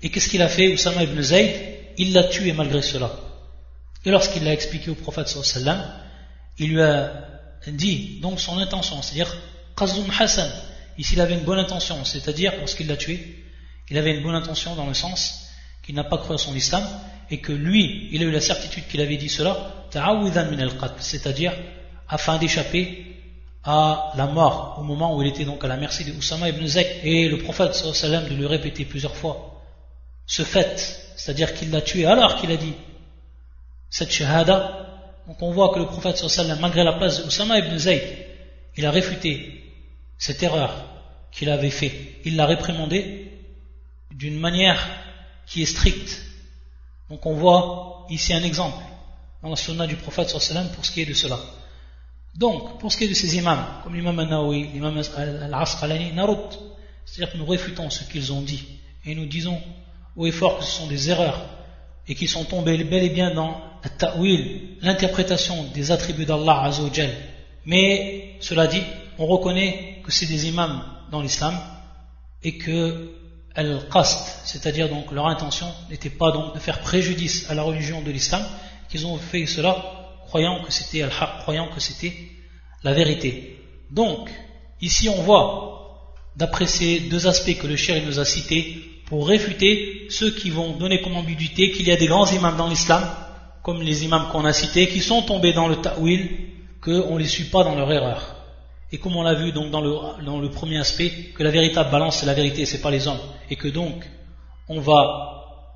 Et 0.02 0.10
qu'est-ce 0.10 0.28
qu'il 0.28 0.42
a 0.42 0.48
fait, 0.48 0.72
Oussama 0.72 1.04
ibn 1.04 1.20
Zayd? 1.20 1.50
Il 1.98 2.12
l'a 2.12 2.24
tué 2.24 2.52
malgré 2.52 2.82
cela. 2.82 3.10
Et 4.04 4.10
lorsqu'il 4.10 4.44
l'a 4.44 4.52
expliqué 4.52 4.90
au 4.90 4.94
prophète 4.94 5.28
sallallahu 5.28 5.80
il 6.58 6.70
lui 6.70 6.82
a 6.82 7.12
dit 7.66 8.18
donc 8.22 8.40
son 8.40 8.58
intention, 8.58 9.02
c'est-à-dire 9.02 9.36
Qazum 9.76 10.06
Hassan. 10.18 10.50
Ici, 10.98 11.14
il 11.14 11.20
avait 11.20 11.34
une 11.34 11.44
bonne 11.44 11.58
intention, 11.58 12.02
c'est-à-dire 12.04 12.52
lorsqu'il 12.58 12.86
l'a 12.86 12.96
tué, 12.96 13.44
il 13.90 13.98
avait 13.98 14.16
une 14.16 14.22
bonne 14.22 14.34
intention 14.34 14.74
dans 14.74 14.86
le 14.86 14.94
sens 14.94 15.50
qu'il 15.82 15.94
n'a 15.94 16.04
pas 16.04 16.18
cru 16.18 16.34
à 16.34 16.38
son 16.38 16.54
islam 16.54 16.82
et 17.30 17.38
que 17.38 17.52
lui, 17.52 18.08
il 18.12 18.22
a 18.22 18.26
eu 18.26 18.30
la 18.30 18.40
certitude 18.40 18.86
qu'il 18.88 19.00
avait 19.00 19.16
dit 19.16 19.28
cela, 19.28 19.86
c'est-à-dire 21.00 21.52
afin 22.08 22.38
d'échapper 22.38 23.06
à 23.66 24.12
la 24.16 24.26
mort 24.26 24.76
au 24.78 24.84
moment 24.84 25.16
où 25.16 25.22
il 25.22 25.28
était 25.28 25.44
donc 25.44 25.64
à 25.64 25.66
la 25.66 25.76
merci 25.76 26.04
de 26.04 26.12
Oussama 26.12 26.48
ibn 26.48 26.64
Zayd. 26.64 26.86
Et 27.02 27.28
le 27.28 27.38
prophète 27.38 27.74
sallam 27.74 28.24
de 28.28 28.34
lui 28.34 28.46
répéter 28.46 28.84
plusieurs 28.84 29.16
fois. 29.16 29.60
Ce 30.24 30.42
fait, 30.42 31.12
c'est-à-dire 31.16 31.52
qu'il 31.52 31.72
l'a 31.72 31.80
tué 31.80 32.06
alors 32.06 32.36
qu'il 32.36 32.50
a 32.52 32.56
dit 32.56 32.74
cette 33.90 34.10
shahada 34.10 34.82
donc 35.26 35.40
on 35.42 35.50
voit 35.50 35.72
que 35.74 35.78
le 35.80 35.86
prophète 35.86 36.16
sallam 36.16 36.58
malgré 36.60 36.84
la 36.84 36.92
place 36.92 37.20
de 37.20 37.26
Oussama 37.26 37.58
ibn 37.58 37.76
Zayd 37.76 38.02
il 38.76 38.86
a 38.86 38.90
réfuté 38.92 39.64
cette 40.16 40.42
erreur 40.42 40.72
qu'il 41.32 41.50
avait 41.50 41.70
fait. 41.70 41.92
Il 42.24 42.36
l'a 42.36 42.46
réprimandé 42.46 43.32
d'une 44.12 44.38
manière 44.38 44.86
qui 45.46 45.62
est 45.62 45.66
stricte. 45.66 46.22
Donc 47.10 47.26
on 47.26 47.34
voit 47.34 48.06
ici 48.10 48.32
un 48.32 48.42
exemple 48.42 48.82
dans 49.42 49.50
la 49.50 49.56
sunna 49.56 49.88
du 49.88 49.96
prophète 49.96 50.28
sallam 50.28 50.68
pour 50.70 50.84
ce 50.84 50.92
qui 50.92 51.02
est 51.02 51.06
de 51.06 51.14
cela 51.14 51.38
donc, 52.36 52.78
pour 52.80 52.92
ce 52.92 52.98
qui 52.98 53.04
est 53.04 53.08
de 53.08 53.14
ces 53.14 53.36
imams, 53.36 53.64
comme 53.82 53.94
l'imam 53.94 54.18
al-Nawawi, 54.18 54.68
l'imam 54.74 55.00
al-Asqalani, 55.16 56.12
Narut, 56.12 56.58
c'est-à-dire 57.04 57.32
que 57.32 57.38
nous 57.38 57.46
réfutons 57.46 57.88
ce 57.88 58.04
qu'ils 58.04 58.32
ont 58.32 58.42
dit 58.42 58.64
et 59.04 59.14
nous 59.14 59.26
disons 59.26 59.58
haut 60.16 60.26
et 60.26 60.32
fort 60.32 60.58
que 60.58 60.64
ce 60.64 60.72
sont 60.72 60.86
des 60.86 61.08
erreurs 61.08 61.40
et 62.08 62.14
qu'ils 62.14 62.28
sont 62.28 62.44
tombés 62.44 62.82
bel 62.84 63.04
et 63.04 63.10
bien 63.10 63.32
dans 63.32 63.60
ta'wil, 63.98 64.78
l'interprétation 64.82 65.64
des 65.74 65.92
attributs 65.92 66.26
d'Allah 66.26 66.64
Azzawajal. 66.64 67.10
Mais, 67.64 68.36
cela 68.40 68.66
dit, 68.66 68.82
on 69.18 69.26
reconnaît 69.26 70.00
que 70.04 70.12
c'est 70.12 70.26
des 70.26 70.48
imams 70.48 70.82
dans 71.10 71.22
l'islam 71.22 71.58
et 72.42 72.58
que 72.58 73.12
al-qast, 73.54 74.42
c'est-à-dire 74.44 74.88
donc 74.88 75.10
leur 75.12 75.26
intention 75.28 75.66
n'était 75.88 76.10
pas 76.10 76.32
de 76.54 76.58
faire 76.58 76.80
préjudice 76.80 77.50
à 77.50 77.54
la 77.54 77.62
religion 77.62 78.02
de 78.02 78.10
l'islam, 78.10 78.44
qu'ils 78.90 79.06
ont 79.06 79.16
fait 79.16 79.46
cela 79.46 80.05
croyant 80.26 80.62
que 80.62 80.72
c'était 80.72 81.02
al-haq, 81.02 81.40
croyant 81.40 81.68
que 81.68 81.80
c'était 81.80 82.12
la 82.82 82.92
vérité. 82.92 83.58
Donc, 83.90 84.30
ici 84.80 85.08
on 85.08 85.22
voit, 85.22 86.14
d'après 86.36 86.66
ces 86.66 87.00
deux 87.00 87.26
aspects 87.26 87.58
que 87.58 87.66
le 87.66 87.76
chéri 87.76 88.02
nous 88.04 88.20
a 88.20 88.24
cités, 88.24 88.82
pour 89.06 89.28
réfuter 89.28 90.06
ceux 90.10 90.30
qui 90.30 90.50
vont 90.50 90.76
donner 90.76 91.00
comme 91.00 91.16
ambiguïté 91.16 91.70
qu'il 91.70 91.86
y 91.86 91.92
a 91.92 91.96
des 91.96 92.06
grands 92.06 92.30
imams 92.30 92.56
dans 92.56 92.68
l'islam, 92.68 93.04
comme 93.62 93.82
les 93.82 94.04
imams 94.04 94.28
qu'on 94.30 94.44
a 94.44 94.52
cités, 94.52 94.88
qui 94.88 95.00
sont 95.00 95.22
tombés 95.22 95.52
dans 95.52 95.68
le 95.68 95.76
ta'wil, 95.76 96.28
qu'on 96.82 97.14
ne 97.14 97.18
les 97.18 97.28
suit 97.28 97.44
pas 97.44 97.64
dans 97.64 97.74
leur 97.74 97.90
erreur. 97.90 98.36
Et 98.92 98.98
comme 98.98 99.16
on 99.16 99.22
l'a 99.22 99.34
vu 99.34 99.52
donc 99.52 99.70
dans 99.70 99.80
le, 99.80 100.24
dans 100.24 100.38
le 100.38 100.50
premier 100.50 100.78
aspect, 100.78 101.10
que 101.34 101.42
la 101.42 101.50
véritable 101.50 101.90
balance 101.90 102.18
c'est 102.18 102.26
la 102.26 102.34
vérité, 102.34 102.66
c'est 102.66 102.80
pas 102.80 102.90
les 102.90 103.08
hommes. 103.08 103.18
Et 103.50 103.56
que 103.56 103.68
donc, 103.68 104.04
on 104.68 104.80
va, 104.80 105.72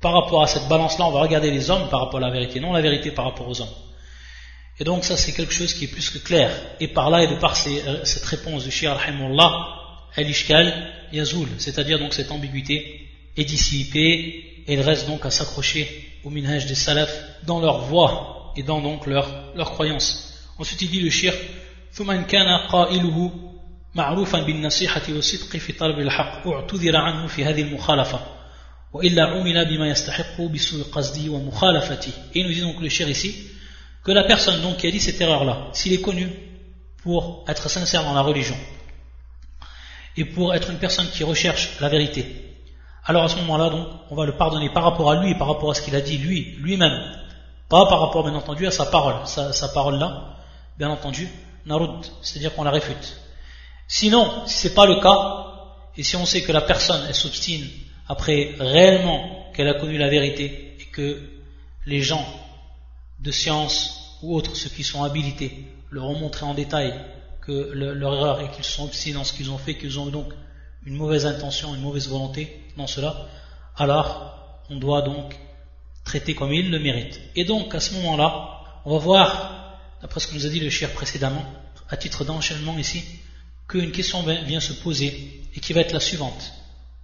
par 0.00 0.12
rapport 0.12 0.42
à 0.42 0.46
cette 0.46 0.68
balance-là, 0.68 1.06
on 1.06 1.10
va 1.10 1.20
regarder 1.20 1.50
les 1.50 1.70
hommes 1.70 1.88
par 1.90 2.00
rapport 2.00 2.18
à 2.18 2.22
la 2.22 2.30
vérité, 2.30 2.60
non 2.60 2.72
la 2.72 2.80
vérité 2.80 3.10
par 3.10 3.26
rapport 3.26 3.48
aux 3.48 3.60
hommes. 3.60 3.68
Et 4.79 4.83
donc 4.83 5.03
ça 5.03 5.17
c'est 5.17 5.33
quelque 5.33 5.53
chose 5.53 5.73
qui 5.73 5.85
est 5.85 5.87
plus 5.87 6.09
que 6.09 6.19
clair. 6.19 6.51
Et 6.79 6.87
par 6.87 7.09
là 7.09 7.23
et 7.23 7.27
de 7.27 7.35
par 7.35 7.55
euh, 7.67 8.05
cette 8.05 8.25
réponse 8.25 8.63
du 8.63 8.71
Shia 8.71 8.93
rahimullah, 8.93 9.51
al-ishkal 10.15 10.91
yazoul, 11.11 11.49
c'est-à-dire 11.57 11.99
donc 11.99 12.13
cette 12.13 12.31
ambiguïté 12.31 13.07
est 13.35 13.43
dissipée 13.45 14.63
et 14.67 14.73
il 14.73 14.81
reste 14.81 15.07
donc 15.07 15.25
à 15.25 15.31
s'accrocher 15.31 15.87
au 16.23 16.29
minhaj 16.29 16.65
des 16.65 16.75
salafs 16.75 17.23
dans 17.45 17.59
leur 17.59 17.79
voix 17.85 18.53
et 18.55 18.63
dans 18.63 18.81
donc 18.81 19.05
leur, 19.05 19.53
leur 19.55 19.71
croyance. 19.71 20.33
Ensuite 20.57 20.81
il 20.81 20.89
dit 20.89 21.01
le 21.01 21.09
shir 21.09 21.33
فمن 21.91 22.23
كان 22.25 22.67
قائله 22.69 23.31
معروفا 23.95 24.39
بالنصيحة 24.39 25.01
والصدق 25.09 25.57
في 25.57 25.73
طلب 25.73 25.99
الحق 25.99 26.47
اعتذر 26.47 26.95
عنه 26.95 27.27
في 27.27 27.45
هذه 27.45 27.61
المخالفة 27.61 28.19
وإلا 28.93 29.23
عمل 29.23 29.65
بما 29.65 29.89
يستحق 29.89 30.41
بسوء 30.41 30.83
قصده 30.83 31.29
ومخالفته. 31.29 32.11
Et 32.35 32.39
il 32.39 32.47
nous 32.47 32.53
dit 32.53 32.61
donc 32.61 32.79
le 32.81 32.89
shir 32.89 33.09
ici 33.09 33.35
que 34.04 34.12
la 34.12 34.24
personne 34.24 34.60
donc 34.60 34.76
qui 34.76 34.86
a 34.86 34.90
dit 34.90 35.00
cette 35.00 35.20
erreur-là, 35.20 35.68
s'il 35.72 35.92
est 35.92 36.02
connu 36.02 36.28
pour 37.02 37.44
être 37.48 37.68
sincère 37.68 38.04
dans 38.04 38.14
la 38.14 38.20
religion 38.20 38.56
et 40.16 40.24
pour 40.24 40.54
être 40.54 40.70
une 40.70 40.78
personne 40.78 41.08
qui 41.08 41.24
recherche 41.24 41.80
la 41.80 41.88
vérité, 41.88 42.44
alors 43.06 43.24
à 43.24 43.28
ce 43.28 43.36
moment-là, 43.36 43.70
donc, 43.70 43.88
on 44.10 44.14
va 44.14 44.26
le 44.26 44.36
pardonner 44.36 44.70
par 44.70 44.84
rapport 44.84 45.10
à 45.10 45.22
lui 45.22 45.30
et 45.30 45.34
par 45.34 45.48
rapport 45.48 45.70
à 45.70 45.74
ce 45.74 45.82
qu'il 45.82 45.96
a 45.96 46.00
dit 46.00 46.18
lui, 46.18 46.56
lui-même, 46.58 46.98
pas 47.68 47.86
par 47.86 48.00
rapport, 48.00 48.24
bien 48.24 48.34
entendu, 48.34 48.66
à 48.66 48.70
sa 48.70 48.86
parole, 48.86 49.26
sa, 49.26 49.68
parole-là, 49.68 50.36
bien 50.78 50.90
entendu, 50.90 51.28
narud, 51.66 52.04
c'est-à-dire 52.22 52.54
qu'on 52.54 52.64
la 52.64 52.70
réfute. 52.70 53.20
Sinon, 53.88 54.46
si 54.46 54.56
c'est 54.56 54.74
pas 54.74 54.86
le 54.86 55.00
cas, 55.00 55.46
et 55.96 56.02
si 56.02 56.16
on 56.16 56.26
sait 56.26 56.42
que 56.42 56.52
la 56.52 56.60
personne, 56.60 57.02
elle 57.08 57.14
s'obstine 57.14 57.66
après 58.08 58.54
réellement 58.58 59.50
qu'elle 59.54 59.68
a 59.68 59.74
connu 59.74 59.98
la 59.98 60.08
vérité 60.08 60.76
et 60.80 60.84
que 60.86 61.20
les 61.86 62.00
gens 62.00 62.24
de 63.24 63.30
science 63.30 64.18
ou 64.22 64.36
autres, 64.36 64.54
ceux 64.54 64.68
qui 64.68 64.84
sont 64.84 65.02
habilités, 65.02 65.66
leur 65.90 66.04
ont 66.04 66.18
montré 66.18 66.44
en 66.44 66.54
détail 66.54 66.94
que 67.40 67.72
leur 67.72 68.14
erreur 68.14 68.40
est 68.40 68.50
qu'ils 68.50 68.64
sont 68.64 68.84
obstinés 68.84 69.14
dans 69.14 69.24
ce 69.24 69.32
qu'ils 69.32 69.50
ont 69.50 69.58
fait, 69.58 69.76
qu'ils 69.76 69.98
ont 69.98 70.06
donc 70.06 70.32
une 70.86 70.94
mauvaise 70.94 71.26
intention, 71.26 71.74
une 71.74 71.80
mauvaise 71.80 72.08
volonté 72.08 72.62
dans 72.76 72.86
cela, 72.86 73.26
alors 73.76 74.62
on 74.70 74.76
doit 74.76 75.02
donc 75.02 75.36
traiter 76.04 76.34
comme 76.34 76.52
il 76.52 76.70
le 76.70 76.78
mérite. 76.78 77.20
Et 77.34 77.44
donc 77.44 77.74
à 77.74 77.80
ce 77.80 77.94
moment-là, 77.94 78.60
on 78.84 78.92
va 78.92 78.98
voir, 78.98 79.78
d'après 80.02 80.20
ce 80.20 80.26
que 80.26 80.34
nous 80.34 80.46
a 80.46 80.50
dit 80.50 80.60
le 80.60 80.70
cher 80.70 80.92
précédemment, 80.92 81.44
à 81.88 81.96
titre 81.96 82.24
d'enchaînement 82.24 82.76
ici, 82.78 83.02
qu'une 83.68 83.92
question 83.92 84.22
vient 84.22 84.60
se 84.60 84.74
poser 84.74 85.42
et 85.54 85.60
qui 85.60 85.72
va 85.72 85.80
être 85.80 85.92
la 85.92 86.00
suivante, 86.00 86.52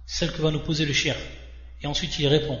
celle 0.05 0.31
que 0.31 0.41
va 0.41 0.51
nous 0.51 0.59
poser 0.59 0.85
le 0.85 0.93
cher. 0.93 1.15
Et 1.81 1.87
ensuite 1.87 2.17
il 2.19 2.27
répond. 2.27 2.59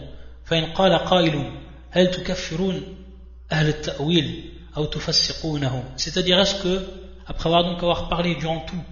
C'est-à-dire, 5.97 6.39
est-ce 6.39 6.55
que, 6.55 6.87
après 7.27 7.47
avoir 7.47 7.63
donc 7.65 7.77
avoir 7.77 8.09
parlé 8.09 8.35
durant 8.35 8.61
tout 8.61 8.83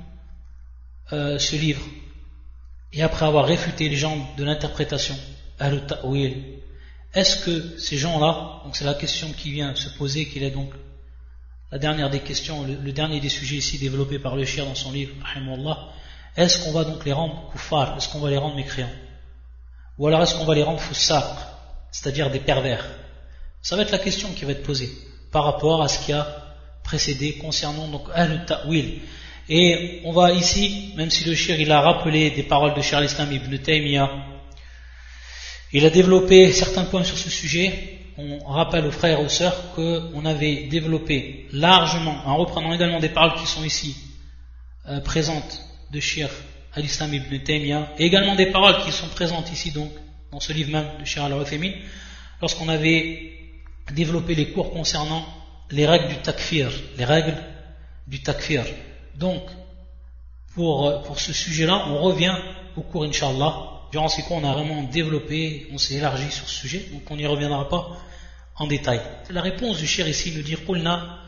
euh, 1.13 1.39
ce 1.39 1.55
livre, 1.55 1.81
et 2.91 3.01
après 3.01 3.25
avoir 3.25 3.45
réfuté 3.45 3.87
les 3.87 3.95
gens 3.95 4.17
de 4.37 4.43
l'interprétation, 4.43 5.15
est-ce 7.13 7.45
que 7.45 7.77
ces 7.77 7.97
gens-là, 7.97 8.61
donc 8.63 8.75
c'est 8.75 8.85
la 8.85 8.93
question 8.93 9.31
qui 9.33 9.51
vient 9.51 9.73
se 9.75 9.89
poser, 9.89 10.27
qui 10.27 10.43
est 10.43 10.51
donc 10.51 10.71
la 11.71 11.77
dernière 11.77 12.09
des 12.09 12.19
questions, 12.19 12.63
le, 12.63 12.91
dernier 12.91 13.19
des 13.19 13.29
sujets 13.29 13.57
ici 13.57 13.77
développé 13.77 14.19
par 14.19 14.35
le 14.35 14.45
chien 14.45 14.65
dans 14.65 14.75
son 14.75 14.91
livre, 14.91 15.13
est-ce 16.35 16.63
qu'on 16.63 16.71
va 16.71 16.83
donc 16.83 17.05
les 17.05 17.13
rendre 17.13 17.49
kuffar, 17.51 17.97
est-ce 17.97 18.09
qu'on 18.09 18.19
va 18.19 18.29
les 18.29 18.37
rendre 18.37 18.55
mécréants? 18.55 18.89
Ou 19.97 20.07
alors 20.07 20.21
est-ce 20.23 20.35
qu'on 20.35 20.45
va 20.45 20.55
les 20.55 20.63
rendre 20.63 20.79
foussaq, 20.79 21.25
c'est-à-dire 21.91 22.31
des 22.31 22.39
pervers? 22.39 22.85
Ça 23.61 23.75
va 23.75 23.81
être 23.81 23.91
la 23.91 23.99
question 23.99 24.29
qui 24.33 24.45
va 24.45 24.51
être 24.51 24.63
posée 24.63 24.89
par 25.31 25.43
rapport 25.43 25.81
à 25.81 25.87
ce 25.87 26.05
qui 26.05 26.13
a 26.13 26.27
précédés 26.83 27.33
concernant 27.33 27.87
donc 27.87 28.07
Al-Ta'wil. 28.13 28.99
Et 29.49 30.01
on 30.05 30.11
va 30.11 30.31
ici, 30.31 30.93
même 30.95 31.09
si 31.09 31.23
le 31.23 31.35
shir 31.35 31.59
il 31.59 31.71
a 31.71 31.81
rappelé 31.81 32.29
des 32.31 32.43
paroles 32.43 32.73
de 32.73 32.81
Charles 32.81 33.05
Islam 33.05 33.31
ibn 33.31 33.57
Taymiyyah, 33.57 34.09
il 35.71 35.85
a 35.85 35.89
développé 35.89 36.51
certains 36.51 36.85
points 36.85 37.03
sur 37.03 37.17
ce 37.17 37.29
sujet. 37.29 37.97
On 38.17 38.51
rappelle 38.51 38.85
aux 38.85 38.91
frères 38.91 39.19
et 39.19 39.23
aux 39.23 39.29
sœurs 39.29 39.73
qu'on 39.75 40.25
avait 40.25 40.67
développé 40.67 41.47
largement, 41.51 42.21
en 42.25 42.37
reprenant 42.37 42.73
également 42.73 42.99
des 42.99 43.09
paroles 43.09 43.39
qui 43.39 43.47
sont 43.47 43.63
ici 43.63 43.95
euh, 44.87 44.99
présentes 44.99 45.63
de 45.91 45.99
Shir 45.99 46.29
al-Islam 46.73 47.13
ibn 47.13 47.37
Taymiyyah, 47.39 47.93
et 47.97 48.05
également 48.05 48.35
des 48.35 48.47
paroles 48.47 48.83
qui 48.83 48.91
sont 48.91 49.07
présentes 49.07 49.51
ici 49.51 49.71
donc 49.71 49.91
dans 50.31 50.39
ce 50.39 50.53
livre 50.53 50.71
même 50.71 50.87
de 50.99 51.05
Shir 51.05 51.23
al-Uthaymin, 51.23 51.71
lorsqu'on 52.41 52.67
avait 52.67 53.38
développé 53.92 54.34
les 54.34 54.52
cours 54.52 54.70
concernant 54.72 55.24
les 55.70 55.86
règles 55.86 56.08
du 56.08 56.16
takfir, 56.16 56.70
les 56.96 57.04
règles 57.04 57.36
du 58.06 58.22
takfir. 58.22 58.64
Donc, 59.16 59.42
pour, 60.54 60.86
euh, 60.86 61.02
pour 61.02 61.20
ce 61.20 61.32
sujet-là, 61.32 61.86
on 61.88 62.00
revient 62.02 62.36
au 62.76 62.82
cours, 62.82 63.04
Inch'Allah. 63.04 63.70
Durant 63.92 64.08
ces 64.08 64.22
cours, 64.22 64.38
on 64.38 64.48
a 64.48 64.52
vraiment 64.52 64.82
développé, 64.84 65.68
on 65.72 65.78
s'est 65.78 65.94
élargi 65.94 66.30
sur 66.30 66.48
ce 66.48 66.54
sujet, 66.54 66.86
donc 66.92 67.02
on 67.10 67.16
n'y 67.16 67.26
reviendra 67.26 67.68
pas 67.68 67.98
en 68.56 68.66
détail. 68.66 69.00
La 69.30 69.40
réponse 69.40 69.78
du 69.78 69.86
shir 69.86 70.08
ici 70.08 70.32
nous 70.36 70.42
dit 70.42 70.56
قلنا 70.56 71.18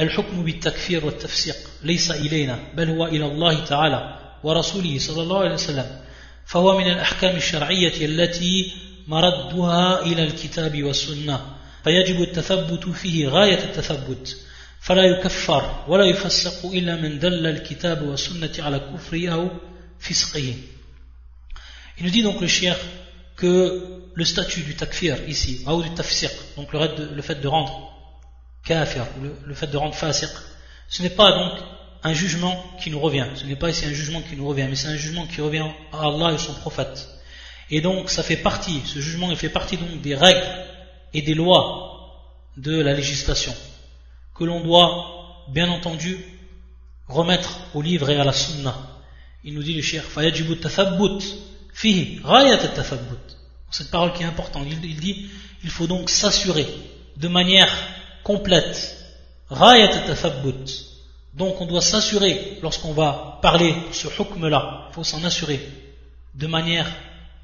الحكم 0.00 0.44
بالتكفير 0.44 1.06
والتفسيق 1.06 1.56
ليس 1.82 2.10
إلينا 2.10 2.58
بل 2.74 2.90
هو 2.90 3.06
إلى 3.06 3.26
الله 3.26 3.64
تعالى 3.64 4.18
ورسوله 4.44 4.98
صلى 4.98 5.22
الله 5.22 5.38
عليه 5.38 5.54
وسلم 5.54 6.00
فهو 6.46 6.78
من 6.78 6.90
الأحكام 6.90 7.36
الشرعية 7.36 8.06
التي 8.06 8.72
مردها 9.08 10.02
إلى 10.02 10.24
الكتاب 10.24 10.82
والسنة 10.82 11.40
فيجب 11.84 12.22
التثبت 12.22 12.88
فيه 12.88 13.28
غاية 13.28 13.64
التثبت 13.64 14.36
فلا 14.80 15.02
يكفر 15.02 15.84
ولا 15.88 16.04
يفسق 16.04 16.70
إلا 16.70 16.96
من 16.96 17.18
دل 17.18 17.46
الكتاب 17.46 18.02
والسنة 18.02 18.52
على 18.58 18.78
كفره 18.78 19.28
أو 19.28 19.50
فسقه 19.98 20.54
Il 21.98 22.04
nous 22.04 22.10
dit 22.10 22.22
donc 22.22 22.40
le 22.40 22.46
shir 22.46 22.76
que 23.36 24.00
le 24.14 24.24
statut 24.24 24.62
du 24.62 24.74
takfir 24.74 25.18
ici, 25.28 25.62
ou 25.66 25.82
du 25.82 25.90
tafsir, 25.90 26.30
donc 26.56 26.72
le, 26.72 27.20
fait 27.20 27.34
de 27.42 27.46
rendre 27.46 27.92
kafir, 28.64 29.06
le, 29.22 29.36
le 29.44 29.54
fait 29.54 29.66
de 29.66 29.76
rendre 29.76 29.94
fasiq, 29.94 30.30
ce 30.88 31.02
n'est 31.02 31.10
pas 31.10 31.30
donc 31.32 31.60
un 32.02 32.14
jugement 32.14 32.64
qui 32.80 32.90
nous 32.90 33.00
revient. 33.00 33.26
Ce 33.34 33.44
n'est 33.44 33.56
pas 33.56 33.68
ici 33.68 33.84
un 33.84 33.92
jugement 33.92 34.22
qui 34.22 34.34
nous 34.34 34.48
revient, 34.48 34.66
mais 34.68 34.76
c'est 34.76 34.88
un 34.88 34.96
jugement 34.96 35.26
qui 35.26 35.42
revient 35.42 35.66
à 35.92 36.06
Allah 36.06 36.32
et 36.32 36.38
son 36.38 36.54
prophète. 36.54 37.08
Et 37.70 37.82
donc 37.82 38.08
ça 38.08 38.22
fait 38.22 38.36
partie, 38.36 38.80
ce 38.86 38.98
jugement 38.98 39.30
il 39.30 39.36
fait 39.36 39.50
partie 39.50 39.76
donc 39.76 40.00
des 40.00 40.14
règles 40.14 40.42
et 41.15 41.21
des 41.21 41.33
lois 41.33 41.85
de 42.57 42.81
la 42.81 42.93
législation 42.93 43.55
que 44.35 44.43
l'on 44.43 44.59
doit 44.59 45.45
bien 45.49 45.69
entendu 45.69 46.17
remettre 47.07 47.59
au 47.73 47.81
livre 47.81 48.09
et 48.09 48.17
à 48.17 48.23
la 48.23 48.33
sunna. 48.33 48.75
Il 49.43 49.53
nous 49.53 49.63
dit 49.63 49.73
le 49.73 49.81
cher 49.81 50.03
fayajibu 50.03 50.57
tathabbut 50.57 51.19
fihi 51.73 52.19
ghayat 52.21 52.57
tathabbut. 52.57 53.25
Cette 53.71 53.91
parole 53.91 54.13
qui 54.13 54.23
est 54.23 54.25
importante, 54.25 54.65
il, 54.69 54.99
dit 54.99 55.29
il 55.63 55.69
faut 55.69 55.87
donc 55.87 56.09
s'assurer 56.09 56.67
de 57.15 57.27
manière 57.27 57.71
complète 58.23 58.97
ghayat 59.49 60.05
tathabbut. 60.07 60.65
Donc 61.33 61.61
on 61.61 61.65
doit 61.65 61.81
s'assurer 61.81 62.59
lorsqu'on 62.61 62.93
va 62.93 63.39
parler 63.41 63.73
de 63.89 63.93
ce 63.93 64.07
hukm 64.07 64.47
là, 64.47 64.87
il 64.89 64.93
faut 64.93 65.03
s'en 65.03 65.23
assurer 65.23 65.59
de 66.33 66.47
manière 66.47 66.87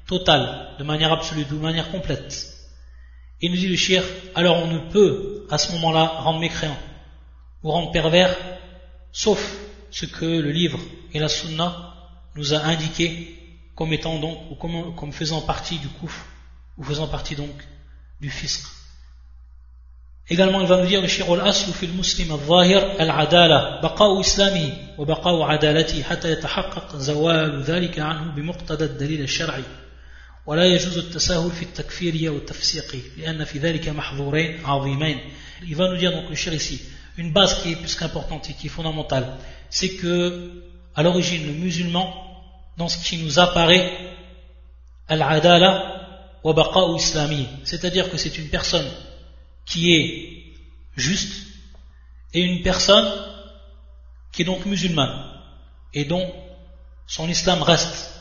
totale, 0.06 0.74
de 0.78 0.84
manière 0.84 1.12
absolue, 1.12 1.44
de 1.44 1.54
manière 1.54 1.90
complète. 1.90 2.51
Il 3.42 3.50
nous 3.50 3.56
dit 3.56 3.68
le 3.68 3.76
shir, 3.76 4.04
alors 4.34 4.62
on 4.62 4.68
ne 4.68 4.78
peut 4.78 5.46
à 5.50 5.58
ce 5.58 5.72
moment-là 5.72 6.04
rendre 6.06 6.38
mécréant 6.38 6.78
ou 7.62 7.70
rendre 7.70 7.90
pervers, 7.90 8.34
sauf 9.12 9.56
ce 9.90 10.06
que 10.06 10.24
le 10.24 10.50
livre 10.50 10.78
et 11.12 11.18
la 11.18 11.28
sunna 11.28 11.94
nous 12.36 12.54
a 12.54 12.58
indiqué 12.58 13.38
comme 13.74 13.92
étant 13.92 14.18
donc, 14.18 14.38
ou 14.50 14.54
comme, 14.54 14.94
comme 14.94 15.12
faisant 15.12 15.40
partie 15.40 15.78
du 15.78 15.88
kouf, 15.88 16.24
ou 16.78 16.84
faisant 16.84 17.08
partie 17.08 17.34
donc 17.34 17.54
du 18.20 18.30
fisq. 18.30 18.64
Également, 20.28 20.60
il 20.60 20.68
va 20.68 20.80
nous 20.80 20.86
dire 20.86 21.02
le 21.02 21.08
shir 21.08 21.30
al-aslu 21.30 21.72
fil 21.72 21.92
muslim 21.92 22.30
al-zahir 22.30 22.94
al-adala, 22.98 23.80
baqa'u 23.82 24.20
islami 24.20 24.72
wa 24.96 25.04
baqa'u 25.04 25.42
adalati 25.42 26.02
hatta 26.08 26.28
yatahaqqaq 26.28 26.96
zawalu 26.98 27.62
dhalika 27.64 28.06
anhu 28.06 28.32
bimuqtada 28.36 28.84
ad-dalil 28.84 29.22
al-shar'i. 29.22 29.64
ولا 30.47 30.65
يجوز 30.65 30.97
التساهل 30.97 31.51
في 31.51 31.63
التكفير 31.63 32.29
أو 32.29 32.37
التفسيق 32.37 32.95
لأن 33.17 33.43
في 33.43 33.59
ذلك 33.59 33.89
محظورين 33.89 34.65
عظيمين 34.65 35.19
il 35.63 35.75
va 35.75 35.89
nous 35.89 35.97
dire 35.97 36.11
donc 36.11 36.29
le 36.29 36.35
cher 36.35 36.53
ici 36.53 36.81
une 37.17 37.31
base 37.33 37.61
qui 37.61 37.71
est 37.73 37.75
plus 37.75 37.95
qu'importante 37.95 38.49
et 38.49 38.53
qui 38.53 38.67
est 38.67 38.69
fondamentale 38.69 39.37
c'est 39.69 39.89
que 39.95 40.63
à 40.95 41.03
l'origine 41.03 41.45
le 41.47 41.53
musulman 41.53 42.07
dans 42.77 42.87
ce 42.87 42.97
qui 43.03 43.17
nous 43.17 43.39
apparaît 43.39 43.91
al-adala 45.07 46.39
wa 46.43 46.53
baqa'u 46.53 46.95
islami 46.97 47.47
c'est-à-dire 47.63 48.09
que 48.09 48.17
c'est 48.17 48.37
une 48.37 48.47
personne 48.49 48.87
qui 49.65 49.93
est 49.95 50.07
juste 50.95 51.33
et 52.33 52.41
une 52.41 52.61
personne 52.63 53.09
qui 54.31 54.43
est 54.43 54.45
donc 54.45 54.65
musulmane 54.65 55.15
et 55.93 56.05
dont 56.05 56.31
son 57.07 57.27
islam 57.27 57.61
reste 57.63 58.13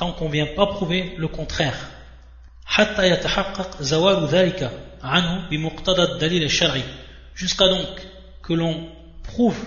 tant 0.00 0.12
qu'on 0.12 0.28
ne 0.28 0.32
vient 0.32 0.46
pas 0.46 0.66
prouver 0.66 1.14
le 1.18 1.28
contraire. 1.28 1.76
Jusqu'à 7.34 7.68
donc 7.68 7.86
que 8.42 8.54
l'on 8.54 8.88
prouve 9.22 9.58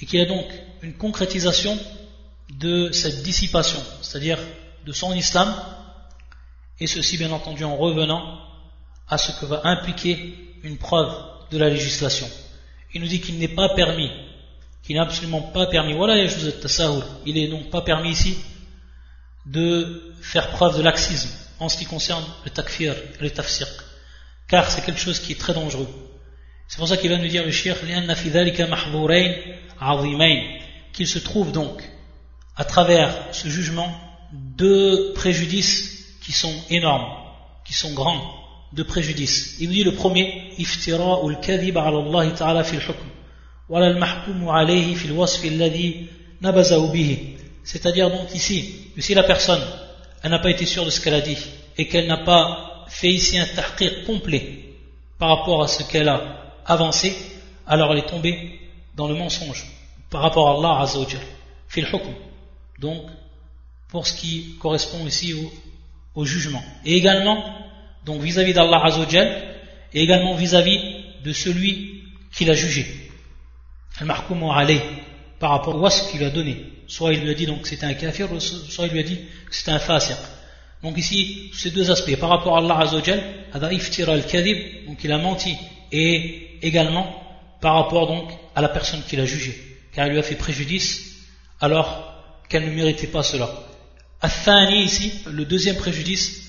et 0.00 0.06
qu'il 0.06 0.20
y 0.20 0.22
a 0.22 0.26
donc 0.26 0.46
une 0.82 0.94
concrétisation 0.94 1.76
de 2.50 2.92
cette 2.92 3.24
dissipation, 3.24 3.80
c'est-à-dire 4.00 4.38
de 4.86 4.92
son 4.92 5.12
islam, 5.12 5.52
et 6.78 6.86
ceci 6.86 7.18
bien 7.18 7.32
entendu 7.32 7.64
en 7.64 7.76
revenant 7.76 8.38
à 9.08 9.18
ce 9.18 9.32
que 9.40 9.44
va 9.44 9.60
impliquer 9.64 10.36
une 10.62 10.78
preuve 10.78 11.12
de 11.50 11.58
la 11.58 11.68
législation. 11.68 12.28
Il 12.94 13.00
nous 13.00 13.08
dit 13.08 13.20
qu'il 13.20 13.38
n'est 13.38 13.48
pas 13.48 13.70
permis, 13.74 14.10
qu'il 14.84 14.94
n'est 14.94 15.02
absolument 15.02 15.42
pas 15.42 15.66
permis, 15.66 15.94
voilà 15.94 16.16
il 17.26 17.38
est 17.38 17.48
donc 17.48 17.70
pas 17.70 17.82
permis 17.82 18.10
ici 18.10 18.38
de 19.46 20.14
faire 20.20 20.50
preuve 20.50 20.76
de 20.78 20.82
laxisme 20.82 21.30
en 21.58 21.68
ce 21.68 21.76
qui 21.76 21.84
concerne 21.84 22.24
le 22.44 22.50
takfir 22.50 22.94
et 22.94 23.22
le 23.22 23.30
tafsir, 23.30 23.66
car 24.48 24.70
c'est 24.70 24.84
quelque 24.84 25.00
chose 25.00 25.20
qui 25.20 25.32
est 25.32 25.40
très 25.40 25.54
dangereux. 25.54 25.88
C'est 26.68 26.78
pour 26.78 26.88
ça 26.88 26.96
qu'il 26.96 27.10
va 27.10 27.16
nous 27.16 27.28
dire 27.28 27.44
le 27.44 27.50
shir 27.50 27.76
qu'il 30.92 31.06
se 31.06 31.18
trouve 31.18 31.52
donc 31.52 31.82
à 32.56 32.64
travers 32.64 33.14
ce 33.32 33.48
jugement 33.48 33.92
deux 34.32 35.12
préjudices 35.14 36.16
qui 36.22 36.32
sont 36.32 36.54
énormes, 36.70 37.06
qui 37.64 37.72
sont 37.74 37.92
grands, 37.92 38.22
deux 38.72 38.84
préjudices. 38.84 39.56
Il 39.58 39.68
nous 39.68 39.74
dit 39.74 39.84
le 39.84 39.94
premier, 39.94 40.52
wala 43.68 43.86
al-mahkum 43.86 44.48
alayhi. 44.48 44.96
C'est-à-dire 47.64 48.10
donc 48.10 48.34
ici, 48.34 48.90
que 48.94 49.02
si 49.02 49.14
la 49.14 49.22
personne, 49.22 49.62
n'a 50.24 50.38
pas 50.38 50.50
été 50.50 50.66
sûre 50.66 50.84
de 50.84 50.90
ce 50.90 51.00
qu'elle 51.00 51.14
a 51.14 51.20
dit, 51.20 51.38
et 51.76 51.88
qu'elle 51.88 52.06
n'a 52.06 52.18
pas 52.18 52.86
fait 52.88 53.10
ici 53.10 53.38
un 53.38 53.46
tahqir 53.46 54.04
complet 54.04 54.74
par 55.18 55.38
rapport 55.38 55.62
à 55.62 55.68
ce 55.68 55.82
qu'elle 55.84 56.08
a 56.08 56.54
avancé, 56.66 57.16
alors 57.66 57.92
elle 57.92 57.98
est 57.98 58.08
tombée 58.08 58.60
dans 58.96 59.08
le 59.08 59.14
mensonge 59.14 59.64
par 60.10 60.22
rapport 60.22 60.48
à 60.48 60.58
Allah 60.58 60.82
Azzawajal, 60.82 61.20
fil 61.68 61.84
hukm. 61.84 62.14
Donc, 62.78 63.02
pour 63.88 64.06
ce 64.06 64.14
qui 64.14 64.56
correspond 64.60 65.06
ici 65.06 65.34
au, 66.14 66.24
jugement. 66.24 66.62
Et 66.84 66.96
également, 66.96 67.42
donc 68.04 68.20
vis-à-vis 68.20 68.52
d'Allah 68.52 68.82
Azzawajal, 68.84 69.56
et 69.94 70.02
également 70.02 70.34
vis-à-vis 70.34 70.80
de 71.24 71.32
celui 71.32 72.02
qui 72.32 72.44
l'a 72.44 72.54
jugé. 72.54 72.86
Al-mahkum 74.00 74.42
alayh, 74.50 74.82
par 75.38 75.50
rapport 75.50 75.84
à 75.86 75.90
ce 75.90 76.10
qu'il 76.10 76.22
a 76.24 76.30
donné. 76.30 76.66
Soit 76.89 77.13
il 77.13 77.21
lui 77.21 77.31
a 77.31 77.33
dit 77.33 77.45
donc 77.45 77.61
que 77.61 77.67
c'était 77.67 77.85
un 77.85 77.93
kafir, 77.93 78.29
soit 78.39 78.85
il 78.87 78.91
lui 78.91 78.99
a 78.99 79.03
dit 79.03 79.17
que 79.49 79.55
c'était 79.55 79.71
un 79.71 79.79
fasiq. 79.79 80.17
Donc 80.83 80.97
ici, 80.97 81.51
ces 81.53 81.71
deux 81.71 81.89
aspects. 81.89 82.15
Par 82.17 82.29
rapport 82.29 82.55
à 82.55 82.59
Allah 82.59 82.79
Azzawajal, 82.79 83.23
al-kadhib, 83.53 84.87
donc 84.87 85.03
il 85.03 85.11
a 85.11 85.17
menti. 85.17 85.55
Et 85.91 86.59
également, 86.61 87.07
par 87.61 87.75
rapport 87.75 88.07
donc 88.07 88.31
à 88.55 88.61
la 88.61 88.69
personne 88.69 89.01
qu'il 89.07 89.19
a 89.19 89.25
jugée. 89.25 89.55
Car 89.93 90.07
il 90.07 90.13
lui 90.13 90.19
a 90.19 90.23
fait 90.23 90.35
préjudice, 90.35 91.23
alors 91.59 91.89
qu'elle 92.49 92.65
ne 92.65 92.75
méritait 92.75 93.07
pas 93.07 93.23
cela. 93.23 93.49
Al-thani 94.21 94.83
ici, 94.83 95.11
le 95.31 95.45
deuxième 95.45 95.77
préjudice, 95.77 96.45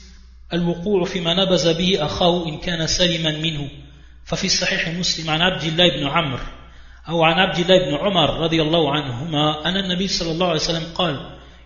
الوقوع 0.52 1.04
فيما 1.04 1.34
نبذ 1.34 1.74
به 1.78 2.04
أخاه 2.04 2.48
إن 2.48 2.58
كان 2.58 2.86
سالما 2.86 3.38
منه 3.38 3.70
ففي 4.24 4.46
الصحيح 4.46 4.88
مسلم 4.88 5.30
عن 5.30 5.40
عبد 5.42 5.64
الله 5.64 5.88
بن 5.88 6.06
عمرو 6.06 6.44
أو 7.09 7.23
عن 7.23 7.39
عبد 7.39 7.59
الله 7.59 7.77
بن 7.77 7.95
عمر 7.95 8.39
رضي 8.39 8.61
الله 8.61 8.91
عنهما 8.91 9.65
أن 9.65 9.77
النبي 9.77 10.07
صلى 10.07 10.31
الله 10.31 10.45
عليه 10.45 10.59
وسلم 10.59 10.83
قال 10.95 11.19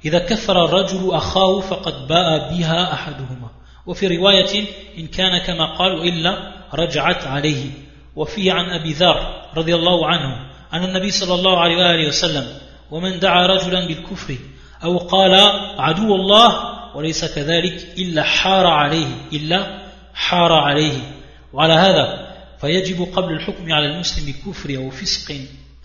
إذا 0.06 0.20
كفر 0.20 0.66
الرجل 0.66 1.12
أخاه 1.14 1.60
فقد 1.60 2.08
باء 2.08 2.54
بها 2.54 2.94
أحدهما. 2.94 3.50
وفي 3.86 4.18
رواية 4.18 4.66
إن 4.98 5.08
كان 5.08 5.38
كما 5.38 5.66
قال 5.66 5.92
وإلا 5.92 6.52
رجعت 6.74 7.28
عليه. 7.28 7.72
وفيه 8.16 8.52
عن 8.54 8.70
أبي 8.70 8.94
ذر 8.94 9.44
رضي 9.58 9.76
الله 9.76 10.08
عنه 10.08 10.36
عن 10.72 10.84
النبي 10.84 11.12
صلى 11.12 11.34
الله 11.34 11.60
عليه 11.60 11.78
وآله 11.78 12.08
وسلم 12.08 12.48
ومن 12.92 13.20
دعا 13.20 13.48
رجلا 13.48 13.88
بالكفر 13.88 14.36
أو 14.84 14.98
قال 14.98 15.34
عدو 15.78 16.16
الله 16.16 16.76
وليس 16.96 17.26
كذلك 17.36 17.88
إلا 17.98 18.24
حار 18.24 18.68
عليه 18.68 19.08
إلا 19.34 19.78
حار 20.14 20.54
عليه. 20.54 20.98
وعلى 21.54 21.74
هذا 21.74 22.25
فيجب 22.61 23.03
قبل 23.03 23.33
الحكم 23.33 23.73
على 23.73 23.87
المسلم 23.87 24.27
بكفر 24.27 24.77
أو 24.77 24.91
فسق 24.91 25.35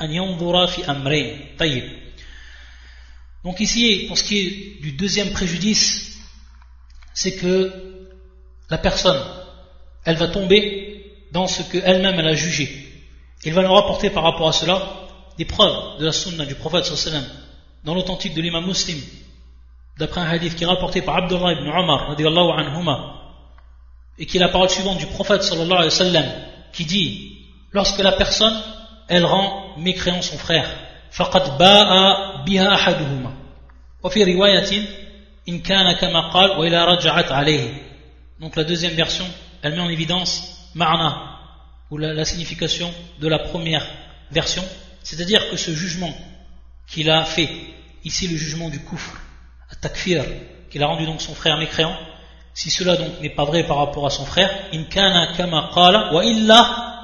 أن 0.01 0.11
ينظر 0.11 0.67
في 0.67 0.91
أمرين 0.91 1.55
طيب 1.59 2.05
Donc 3.45 3.59
ici, 3.59 4.05
pour 4.07 4.17
ce 4.17 4.23
qui 4.23 4.39
est 4.39 4.81
du 4.81 4.93
deuxième 4.93 5.29
préjudice, 5.31 6.17
c'est 7.13 7.35
que 7.35 7.71
la 8.71 8.79
personne, 8.79 9.21
elle 10.03 10.15
va 10.15 10.29
tomber 10.29 11.05
dans 11.31 11.45
ce 11.45 11.61
qu'elle-même 11.61 12.19
elle 12.19 12.27
a 12.27 12.33
jugé. 12.33 12.67
Il 13.43 13.53
va 13.53 13.61
nous 13.61 13.71
rapporter 13.71 14.09
par 14.09 14.23
rapport 14.23 14.47
à 14.47 14.51
cela 14.51 14.81
des 15.37 15.45
preuves 15.45 15.99
de 15.99 16.05
la 16.05 16.11
sunna 16.11 16.45
du 16.45 16.55
prophète 16.55 16.85
sallam 16.85 17.23
dans 17.83 17.93
l'authentique 17.93 18.33
de 18.33 18.41
l'imam 18.41 18.65
muslim 18.65 18.97
d'après 19.99 20.21
un 20.21 20.27
hadith 20.27 20.55
qui 20.55 20.63
est 20.63 20.67
rapporté 20.67 21.01
par 21.01 21.17
Abdullah 21.17 21.53
ibn 21.53 21.67
Umar 21.67 22.09
anhuma 22.57 23.21
et 24.17 24.25
qui 24.25 24.37
est 24.37 24.39
la 24.39 24.49
parole 24.49 24.69
suivante 24.69 24.97
du 24.97 25.05
prophète 25.07 25.43
sallallahu 25.43 25.73
alayhi 25.73 25.85
wa 25.85 25.91
sallam 25.91 26.25
qui 26.73 26.85
dit 26.85 27.37
lorsque 27.71 27.99
la 27.99 28.11
personne 28.11 28.57
elle 29.07 29.25
rend 29.25 29.77
mécréant 29.77 30.21
son 30.21 30.37
frère 30.37 30.69
فقد 31.11 31.57
باء 31.57 31.89
بها 32.45 32.75
أحدهما 32.75 33.33
وفي 34.03 34.23
رواية 34.23 34.87
إن 35.49 35.59
كان 35.59 35.91
كما 35.95 36.29
قال 36.29 36.51
وإلى 36.51 36.85
رجعت 36.85 37.31
عليه 37.31 37.73
donc 38.39 38.55
la 38.57 38.63
deuxième 38.63 38.95
version 38.95 39.25
elle 39.61 39.75
met 39.75 39.79
en 39.79 39.89
évidence 39.89 40.69
ma'na 40.75 41.39
ou 41.89 41.97
la, 41.97 42.13
la 42.13 42.25
signification 42.25 42.93
de 43.19 43.27
la 43.27 43.39
première 43.39 43.85
version 44.31 44.63
c'est-à-dire 45.03 45.49
que 45.49 45.55
ce 45.55 45.71
jugement 45.71 46.13
qu'il 46.87 47.09
a 47.09 47.23
fait, 47.25 47.49
ici 48.03 48.27
le 48.27 48.37
jugement 48.37 48.69
du 48.69 48.79
kufr, 48.79 49.11
takfir, 49.81 50.23
qu'il 50.69 50.81
a 50.83 50.87
rendu 50.87 51.05
donc 51.05 51.21
son 51.21 51.35
frère 51.35 51.57
mécréant, 51.57 51.95
si 52.54 52.70
cela 52.70 52.96
donc 52.96 53.20
n'est 53.20 53.30
pas 53.30 53.44
vrai 53.44 53.64
par 53.64 53.78
rapport 53.78 54.06
à 54.06 54.10
son 54.10 54.24
frère, 54.24 54.50
in 54.72 54.84
kana 54.84 55.34
kama 55.36 55.70
qala 55.74 56.12
wa 56.12 56.22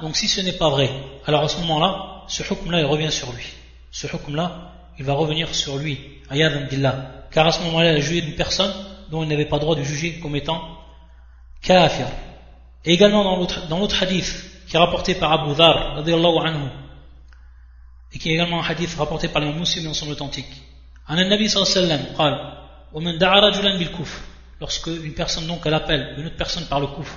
donc 0.01 0.15
si 0.15 0.27
ce 0.27 0.41
n'est 0.41 0.53
pas 0.53 0.69
vrai, 0.69 0.89
alors 1.25 1.43
à 1.43 1.47
ce 1.47 1.59
moment-là, 1.61 2.23
ce 2.27 2.43
hukm-là 2.43 2.79
il 2.79 2.85
revient 2.85 3.11
sur 3.11 3.31
lui. 3.31 3.45
Ce 3.91 4.07
hukm-là, 4.07 4.73
il 4.99 5.05
va 5.05 5.13
revenir 5.13 5.53
sur 5.55 5.77
lui, 5.77 5.99
ayadan 6.29 6.67
billah. 6.69 7.25
Car 7.31 7.47
à 7.47 7.51
ce 7.51 7.61
moment-là, 7.63 7.93
il 7.93 7.97
a 7.97 7.99
jugé 7.99 8.21
d'une 8.21 8.35
personne 8.35 8.73
dont 9.09 9.23
il 9.23 9.29
n'avait 9.29 9.45
pas 9.45 9.59
droit 9.59 9.75
de 9.75 9.83
juger 9.83 10.19
comme 10.19 10.35
étant 10.35 10.61
kafir. 11.61 12.07
Et 12.85 12.93
également 12.93 13.23
dans 13.23 13.79
l'autre 13.79 14.03
hadith 14.03 14.45
qui 14.67 14.75
est 14.75 14.79
rapporté 14.79 15.15
par 15.15 15.31
Abu 15.31 15.55
Dhar, 15.55 15.97
anhu, 15.97 16.69
et 18.13 18.19
qui 18.19 18.29
est 18.29 18.33
également 18.33 18.61
un 18.61 18.67
hadith 18.67 18.95
rapporté 18.95 19.27
par 19.29 19.41
les 19.41 19.51
musulmans 19.51 19.89
dans 19.89 19.93
son 19.93 20.09
authentique. 20.09 20.51
Un 21.07 21.15
Nabi 21.25 21.49
sallallahu 21.49 21.77
alayhi 21.77 22.05
wa 22.93 23.05
sallam, 23.53 24.07
lorsque 24.60 24.86
une 24.86 25.14
personne 25.14 25.46
donc 25.46 25.60
elle 25.64 25.74
appelle 25.74 26.14
une 26.18 26.26
autre 26.26 26.36
personne 26.36 26.64
par 26.66 26.80
le 26.80 26.86
kufr, 26.88 27.16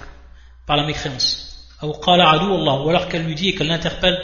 par 0.65 0.77
la 0.77 0.85
mécréance, 0.85 1.67
ou 1.81 1.93
alors 2.89 3.07
qu'elle 3.09 3.23
lui 3.23 3.35
dit 3.35 3.49
et 3.49 3.55
qu'elle 3.55 3.67
l'interpelle 3.67 4.17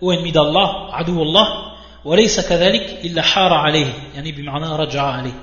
au 0.00 0.12
ennemi 0.12 0.32
d'Allah, 0.32 0.90
adu 0.92 1.12
Allah, 1.12 1.64
وليس 2.04 2.40
كذلك 2.40 3.04
إلا 3.04 3.22
حار 3.22 3.52
عليه 3.52 3.92
يعني 4.14 4.32
بمعنى 4.32 4.66
رجع 4.66 5.02
عليه 5.02 5.34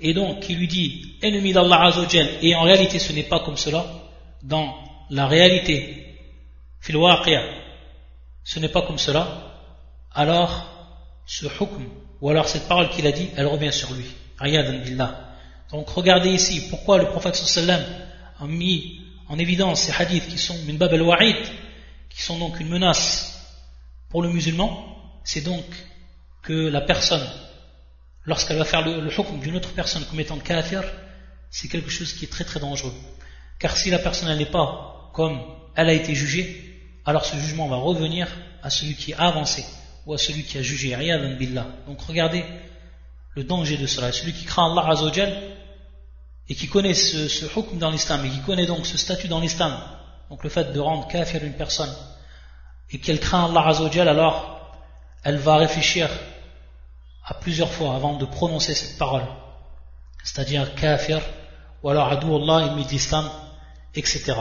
et 0.00 0.14
donc 0.14 0.40
qui 0.40 0.54
lui 0.54 0.66
dit 0.66 1.16
ennemi 1.22 1.52
d'Allah 1.52 1.84
Azzawajal 1.84 2.26
et 2.40 2.54
en 2.56 2.62
réalité 2.62 2.98
ce 2.98 3.12
n'est 3.12 3.28
pas 3.28 3.40
comme 3.40 3.56
cela 3.56 3.84
dans 4.42 4.74
la 5.10 5.26
réalité 5.26 6.16
fil 6.80 6.96
ce 8.44 8.58
n'est 8.60 8.70
pas 8.70 8.82
comme 8.82 8.98
cela 8.98 9.28
alors 10.14 10.68
ce 11.28 11.46
hukm, 11.46 11.84
ou 12.20 12.30
alors 12.30 12.48
cette 12.48 12.66
parole 12.66 12.88
qu'il 12.88 13.06
a 13.06 13.12
dit, 13.12 13.28
elle 13.36 13.46
revient 13.46 13.72
sur 13.72 13.92
lui. 13.92 14.06
billah. 14.40 15.20
Donc 15.73 15.89
regardez 15.89 16.29
ici, 16.29 16.67
pourquoi 16.69 16.99
le 16.99 17.07
prophète 17.07 17.35
sallam 17.35 17.83
a 18.39 18.45
mis 18.45 19.01
en 19.27 19.39
évidence 19.39 19.81
ces 19.81 19.91
hadiths 19.91 20.27
qui 20.27 20.37
sont 20.37 20.55
min 20.67 20.75
bab 20.75 20.93
al-wa'id, 20.93 21.35
qui 22.11 22.21
sont 22.21 22.37
donc 22.37 22.59
une 22.59 22.69
menace 22.69 23.43
pour 24.09 24.21
le 24.21 24.29
musulman, 24.29 24.95
c'est 25.23 25.41
donc 25.41 25.65
que 26.43 26.69
la 26.69 26.81
personne, 26.81 27.27
lorsqu'elle 28.25 28.59
va 28.59 28.65
faire 28.65 28.85
le, 28.85 29.01
le 29.01 29.11
hukm 29.11 29.39
d'une 29.39 29.55
autre 29.55 29.71
personne 29.71 30.05
comme 30.05 30.19
étant 30.19 30.37
kafir, 30.37 30.83
c'est 31.49 31.67
quelque 31.69 31.89
chose 31.89 32.13
qui 32.13 32.25
est 32.25 32.31
très 32.31 32.43
très 32.43 32.59
dangereux. 32.59 32.93
Car 33.57 33.75
si 33.75 33.89
la 33.89 33.97
personne 33.97 34.37
n'est 34.37 34.45
pas 34.45 35.09
comme 35.11 35.41
elle 35.75 35.89
a 35.89 35.93
été 35.93 36.13
jugée, 36.13 36.99
alors 37.03 37.25
ce 37.25 37.35
jugement 37.35 37.67
va 37.67 37.77
revenir 37.77 38.27
à 38.61 38.69
celui 38.69 38.93
qui 38.93 39.15
a 39.15 39.21
avancé 39.21 39.65
ou 40.05 40.13
à 40.13 40.19
celui 40.19 40.43
qui 40.43 40.59
a 40.59 40.61
jugé. 40.61 40.95
Donc 41.87 41.99
regardez 42.01 42.45
le 43.35 43.43
danger 43.43 43.77
de 43.77 43.87
cela. 43.87 44.11
Celui 44.11 44.33
qui 44.33 44.45
craint 44.45 44.71
Allah 44.71 44.91
Azzawajal 44.91 45.33
et 46.49 46.55
qui 46.55 46.67
connaît 46.67 46.93
ce, 46.93 47.27
ce 47.27 47.45
hukm 47.45 47.77
dans 47.77 47.91
l'islam 47.91 48.25
et 48.25 48.29
qui 48.29 48.41
connaît 48.41 48.65
donc 48.65 48.85
ce 48.85 48.97
statut 48.97 49.27
dans 49.27 49.39
l'islam, 49.39 49.77
donc 50.29 50.43
le 50.43 50.49
fait 50.49 50.73
de 50.73 50.79
rendre 50.79 51.07
kafir 51.07 51.43
une 51.43 51.53
personne 51.53 51.93
et 52.91 52.99
qu'elle 52.99 53.19
craint 53.19 53.45
Allah 53.45 53.67
Azzawajal, 53.67 54.07
alors 54.07 54.71
elle 55.23 55.37
va 55.37 55.57
réfléchir 55.57 56.09
à 57.25 57.33
plusieurs 57.33 57.71
fois 57.71 57.95
avant 57.95 58.17
de 58.17 58.25
prononcer 58.25 58.73
cette 58.73 58.97
parole. 58.97 59.25
C'est-à-dire 60.23 60.75
kafir 60.75 61.21
ou 61.81 61.89
alors 61.89 62.07
adou 62.07 62.35
Allah, 62.35 62.67
ennemi 62.67 62.85
d'islam, 62.85 63.29
etc. 63.95 64.33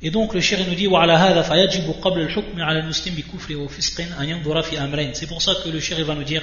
Et 0.00 0.10
donc 0.10 0.34
le 0.34 0.40
shir 0.40 0.58
nous 0.66 0.74
dit 0.74 0.88
C'est 5.14 5.26
pour 5.26 5.42
ça 5.42 5.52
que 5.62 5.68
le 5.68 5.80
shir 5.80 6.04
va 6.04 6.14
nous 6.14 6.24
dire 6.24 6.42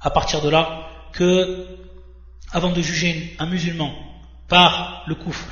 à 0.00 0.10
partir 0.10 0.42
de 0.42 0.48
là 0.48 0.88
que 1.12 1.87
avant 2.52 2.70
de 2.70 2.80
juger 2.82 3.36
un 3.38 3.46
musulman 3.46 3.92
par 4.48 5.04
le 5.06 5.14
coufre 5.14 5.46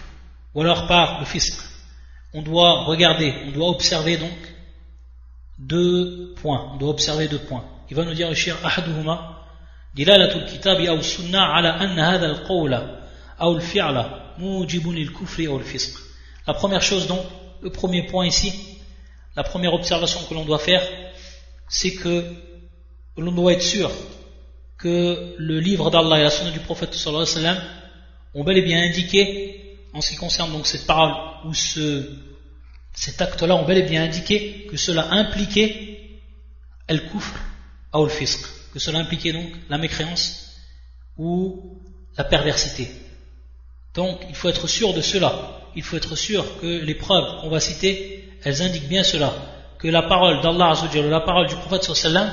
ou 0.54 0.62
alors 0.62 0.86
par 0.86 1.20
le 1.20 1.26
fisc, 1.26 1.62
on 2.32 2.42
doit 2.42 2.84
regarder, 2.84 3.34
on 3.46 3.50
doit 3.52 3.68
observer 3.68 4.16
donc 4.16 4.38
deux 5.58 6.34
points. 6.40 6.70
On 6.74 6.76
doit 6.76 6.90
observer 6.90 7.28
deux 7.28 7.38
points. 7.38 7.64
Il 7.90 7.96
va 7.96 8.04
nous 8.04 8.14
dire 8.14 8.28
le 8.28 8.34
shir 8.34 8.56
ahaduhuma 8.64 9.44
dilalatul 9.94 10.44
kitab 10.44 10.78
aw 10.80 11.02
sunna 11.02 11.54
ala 11.54 11.74
anna 11.74 12.10
hadha 12.10 12.26
al-qawla 12.26 13.00
aw 13.38 13.54
al-fi'la 13.54 14.34
mujibun 14.38 14.92
lil-kufri 14.92 15.46
aw 15.46 15.58
fisq. 15.60 15.98
La 16.46 16.54
première 16.54 16.82
chose 16.82 17.06
donc, 17.06 17.24
le 17.62 17.70
premier 17.70 18.06
point 18.06 18.26
ici, 18.26 18.52
la 19.34 19.42
première 19.42 19.72
observation 19.72 20.20
que 20.28 20.34
l'on 20.34 20.44
doit 20.44 20.58
faire, 20.58 20.82
c'est 21.68 21.92
que 21.92 22.24
l'on 23.16 23.32
doit 23.32 23.54
être 23.54 23.62
sûr 23.62 23.90
que 24.78 25.34
le 25.38 25.60
livre 25.60 25.90
d'Allah 25.90 26.18
et 26.18 26.22
la 26.22 26.30
sunna 26.30 26.50
du 26.50 26.60
prophète 26.60 26.94
sallallahu 26.94 27.22
alayhi 27.22 27.36
wa 27.36 27.42
sallam 27.42 27.62
ont 28.34 28.44
bel 28.44 28.58
et 28.58 28.62
bien 28.62 28.82
indiqué, 28.82 29.78
en 29.92 30.00
ce 30.00 30.10
qui 30.10 30.16
concerne 30.16 30.52
donc 30.52 30.66
cette 30.66 30.86
parole 30.86 31.14
ou 31.46 31.54
ce, 31.54 32.10
cet 32.92 33.20
acte-là, 33.22 33.56
ont 33.56 33.64
bel 33.64 33.78
et 33.78 33.82
bien 33.82 34.02
indiqué 34.04 34.66
que 34.70 34.76
cela 34.76 35.08
impliquait 35.12 36.20
el 36.88 37.08
kufr 37.08 37.34
ou 37.94 38.04
le 38.04 38.72
que 38.72 38.78
cela 38.78 38.98
impliquait 38.98 39.32
donc 39.32 39.50
la 39.70 39.78
mécréance 39.78 40.52
ou 41.16 41.80
la 42.18 42.24
perversité. 42.24 42.90
Donc 43.94 44.20
il 44.28 44.34
faut 44.34 44.50
être 44.50 44.66
sûr 44.66 44.92
de 44.92 45.00
cela 45.00 45.56
il 45.76 45.82
faut 45.82 45.96
être 45.98 46.16
sûr 46.16 46.58
que 46.58 46.66
les 46.66 46.94
preuves 46.94 47.40
qu'on 47.40 47.50
va 47.50 47.60
citer, 47.60 48.28
elles 48.42 48.62
indiquent 48.62 48.88
bien 48.88 49.04
cela, 49.04 49.34
que 49.78 49.88
la 49.88 50.02
parole 50.02 50.40
d'Allah 50.40 50.72
la 50.94 51.20
parole 51.20 51.46
du 51.48 51.54
prophète 51.56 51.84
sallam 51.84 52.32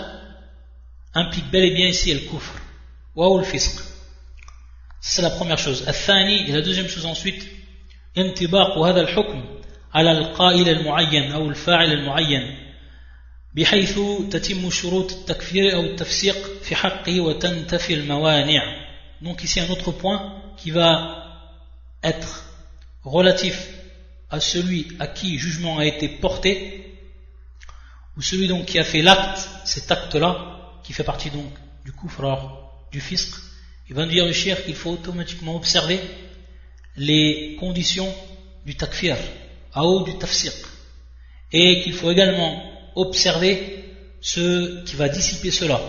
implique 1.14 1.50
bel 1.50 1.64
et 1.64 1.74
bien 1.74 1.88
ici 1.88 2.12
le 2.14 2.20
kufr, 2.20 2.52
ou 3.14 3.38
le 3.38 3.44
fisq. 3.44 3.82
C'est 5.00 5.22
la 5.22 5.30
première 5.30 5.58
chose. 5.58 5.84
Et 5.88 6.52
la 6.52 6.60
deuxième 6.60 6.88
chose 6.88 7.06
ensuite, 7.06 7.46
انطباق 8.18 8.78
هذا 8.78 9.00
الحكم 9.00 9.44
على 9.94 10.12
القائل 10.12 10.68
المعين 10.68 11.32
أو 11.32 11.48
الفاعل 11.48 11.92
المعين 11.92 12.58
بحيث 13.54 14.00
تتم 14.30 14.70
شروط 14.70 15.12
التكفير 15.12 15.74
أو 15.74 15.80
التفسيق 15.80 16.36
في 16.62 16.74
حقه 16.76 17.20
وتنتفي 17.20 17.94
الموانع. 17.94 18.88
Donc 19.22 19.42
ici 19.42 19.60
un 19.60 19.70
autre 19.70 19.92
point 19.92 20.42
qui 20.56 20.70
va 20.70 21.24
être 22.04 22.44
relatif 23.04 23.68
à 24.30 24.40
celui 24.40 24.88
à 25.00 25.06
qui 25.06 25.38
jugement 25.38 25.78
a 25.78 25.84
été 25.84 26.08
porté, 26.08 26.96
ou 28.16 28.22
celui 28.22 28.48
donc 28.48 28.66
qui 28.66 28.78
a 28.78 28.84
fait 28.84 29.02
l'acte, 29.02 29.48
cet 29.64 29.90
acte-là, 29.90 30.51
qui 30.83 30.93
fait 30.93 31.03
partie 31.03 31.29
donc 31.29 31.51
du 31.85 31.91
koufrar, 31.91 32.87
du 32.91 33.01
fisc, 33.01 33.33
il 33.89 33.95
va 33.95 34.05
nous 34.05 34.11
dire 34.11 34.25
le 34.25 34.33
shir 34.33 34.63
qu'il 34.63 34.75
faut 34.75 34.91
automatiquement 34.91 35.55
observer 35.55 35.99
les 36.95 37.57
conditions 37.59 38.13
du 38.65 38.75
takfir, 38.75 39.17
ou 39.75 40.03
du 40.03 40.17
tafsir, 40.17 40.53
et 41.51 41.81
qu'il 41.81 41.93
faut 41.93 42.11
également 42.11 42.63
observer 42.95 43.85
ce 44.21 44.83
qui 44.85 44.95
va 44.95 45.09
dissiper 45.09 45.51
cela. 45.51 45.81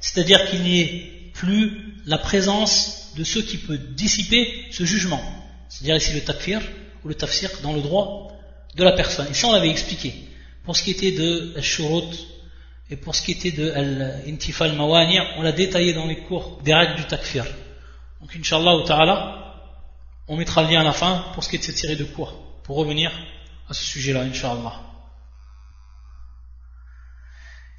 C'est-à-dire 0.00 0.50
qu'il 0.50 0.62
n'y 0.62 0.80
ait 0.80 1.30
plus 1.32 1.94
la 2.06 2.18
présence 2.18 3.12
de 3.16 3.24
ce 3.24 3.38
qui 3.38 3.56
peut 3.56 3.78
dissiper 3.78 4.66
ce 4.70 4.84
jugement 4.84 5.22
c'est-à-dire 5.68 5.96
ici 5.96 6.12
le 6.14 6.20
takfir 6.20 6.60
ou 7.04 7.08
le 7.08 7.14
tafsir 7.14 7.50
dans 7.62 7.72
le 7.72 7.80
droit 7.80 8.32
de 8.74 8.84
la 8.84 8.92
personne. 8.92 9.26
Et 9.30 9.34
ça 9.34 9.48
on 9.48 9.52
l'avait 9.52 9.70
expliqué. 9.70 10.14
Pour 10.64 10.76
ce 10.76 10.82
qui 10.82 10.90
était 10.90 11.12
de 11.12 11.54
shurut 11.60 12.16
Et 12.90 12.96
pour 12.96 13.14
ce 13.14 13.22
qui 13.22 13.32
était 13.32 13.50
de 13.50 13.70
Al-Intifal 13.70 14.72
Mawani', 14.72 15.20
on 15.36 15.42
l'a 15.42 15.52
détaillé 15.52 15.92
dans 15.92 16.06
les 16.06 16.20
cours 16.20 16.60
des 16.62 16.74
règles 16.74 16.96
du 16.96 17.04
takfir. 17.04 17.44
Donc, 18.20 18.34
Inch'Allah 18.34 18.82
ta'ala, 18.86 19.54
on 20.26 20.36
mettra 20.36 20.62
le 20.62 20.68
lien 20.70 20.80
à 20.80 20.84
la 20.84 20.92
fin 20.92 21.26
pour 21.34 21.44
ce 21.44 21.50
qui 21.50 21.56
est 21.56 21.58
de 21.58 21.64
cette 21.64 21.78
série 21.78 21.96
de 21.96 22.04
cours, 22.04 22.34
pour 22.64 22.76
revenir 22.76 23.12
à 23.68 23.74
ce 23.74 23.84
sujet-là, 23.84 24.22
Inch'Allah. 24.22 24.80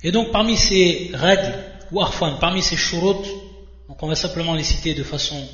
Et 0.04 0.12
donc, 0.12 0.32
parmi 0.32 0.56
ces 0.56 1.12
règles, 1.14 1.56
ou 1.92 2.02
arfan, 2.02 2.38
parmi 2.38 2.62
ces 2.62 2.78
shurut, 2.78 3.26
donc 3.88 4.02
on 4.04 4.08
va 4.08 4.16
simplement 4.16 4.54
les 4.54 4.64
citer 4.64 4.94
de 4.94 5.04
façon 5.04 5.48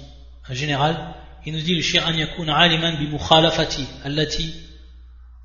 générale, 0.49 1.15
il 1.45 1.53
nous 1.53 1.61
dit 1.61 1.75
le 1.75 1.81
shir 1.81 2.05
an 2.05 2.13
yakuna 2.13 2.57
aliman 2.57 2.97
bi 2.97 3.07
mukhalafati 3.07 3.87
allati 4.03 4.53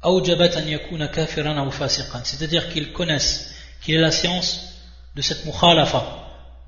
awjabat 0.02 0.56
an 0.56 0.66
yakuna 0.66 1.08
kafiran 1.08 1.64
ou 1.66 1.70
fasiqan. 1.70 2.22
C'est-à-dire 2.24 2.68
qu'ils 2.70 2.92
connaissent 2.92 3.54
qu'il 3.80 3.94
est 3.94 4.00
la 4.00 4.10
science 4.10 4.74
de 5.14 5.22
cette 5.22 5.44
mukhalafa, 5.44 6.04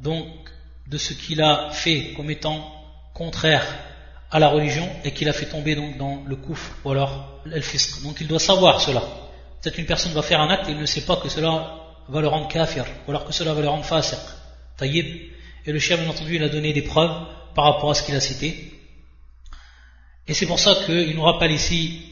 donc 0.01 0.27
de 0.87 0.99
ce 0.99 1.13
qu'il 1.13 1.41
a 1.43 1.71
fait 1.71 2.13
comme 2.17 2.31
étant 2.31 2.73
contraire 3.15 3.65
à 4.31 4.39
la 4.39 4.49
religion 4.49 4.89
et 5.05 5.13
qu'il 5.13 5.29
a 5.29 5.33
fait 5.33 5.47
tomber 5.47 5.75
donc 5.75 5.99
dans 5.99 6.23
le 6.27 6.37
kouf 6.37 6.73
ou 6.85 6.91
alors 6.91 7.41
l'elfisq. 7.45 8.03
Donc 8.03 8.21
il 8.21 8.27
doit 8.27 8.41
savoir 8.41 8.81
cela. 8.81 9.03
Peut-être 9.61 9.79
une 9.79 9.87
personne 9.87 10.13
va 10.13 10.23
faire 10.23 10.41
un 10.41 10.51
acte 10.51 10.69
et 10.69 10.73
il 10.73 10.79
ne 10.79 10.87
sait 10.87 11.03
pas 11.03 11.17
que 11.17 11.29
cela 11.29 11.77
va 12.09 12.21
le 12.21 12.29
rendre 12.29 12.49
kafir 12.49 12.85
ou 13.07 13.11
alors 13.11 13.25
que 13.25 13.33
cela 13.33 13.53
va 13.55 13.61
le 13.61 13.69
rendre 13.69 13.85
fasiq. 13.85 14.19
Taïb. 14.77 15.07
Et 15.65 15.71
le 15.71 15.79
chien, 15.79 15.97
bien 15.97 16.09
entendu, 16.09 16.37
il 16.37 16.43
a 16.43 16.49
donné 16.49 16.73
des 16.73 16.83
preuves 16.83 17.27
par 17.55 17.67
rapport 17.67 17.91
à 17.91 17.95
ce 17.95 18.03
qu'il 18.03 18.17
a 18.17 18.21
cité. 18.21 18.73
Et 20.27 20.35
c'est 20.35 20.47
pour 20.47 20.59
ça 20.59 20.75
qu'il 20.87 21.15
nous 21.15 21.23
rappelle 21.23 21.53
ici 21.53 22.03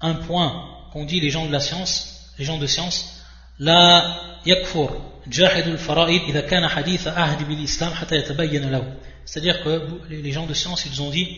un 0.00 0.14
point 0.14 0.68
qu'on 0.92 1.04
dit 1.04 1.20
les 1.20 1.30
gens 1.30 1.46
de 1.46 1.52
la 1.52 1.60
science, 1.60 2.32
les 2.38 2.44
gens 2.44 2.58
de 2.58 2.66
science, 2.66 3.23
la 3.58 4.40
yakfur 4.44 4.90
jahidul 5.28 5.78
fara'id 5.78 6.22
idha 6.28 6.42
kana 6.42 6.68
hadith 6.68 7.06
ahd 7.06 7.46
bil 7.46 7.60
islam 7.60 7.92
hatta 7.92 8.16
yatabayyana 8.16 8.70
lahu. 8.70 8.84
C'est-à-dire 9.24 9.62
que 9.62 9.82
les 10.10 10.32
gens 10.32 10.46
de 10.46 10.54
science, 10.54 10.84
ils 10.86 11.00
ont 11.00 11.10
dit 11.10 11.28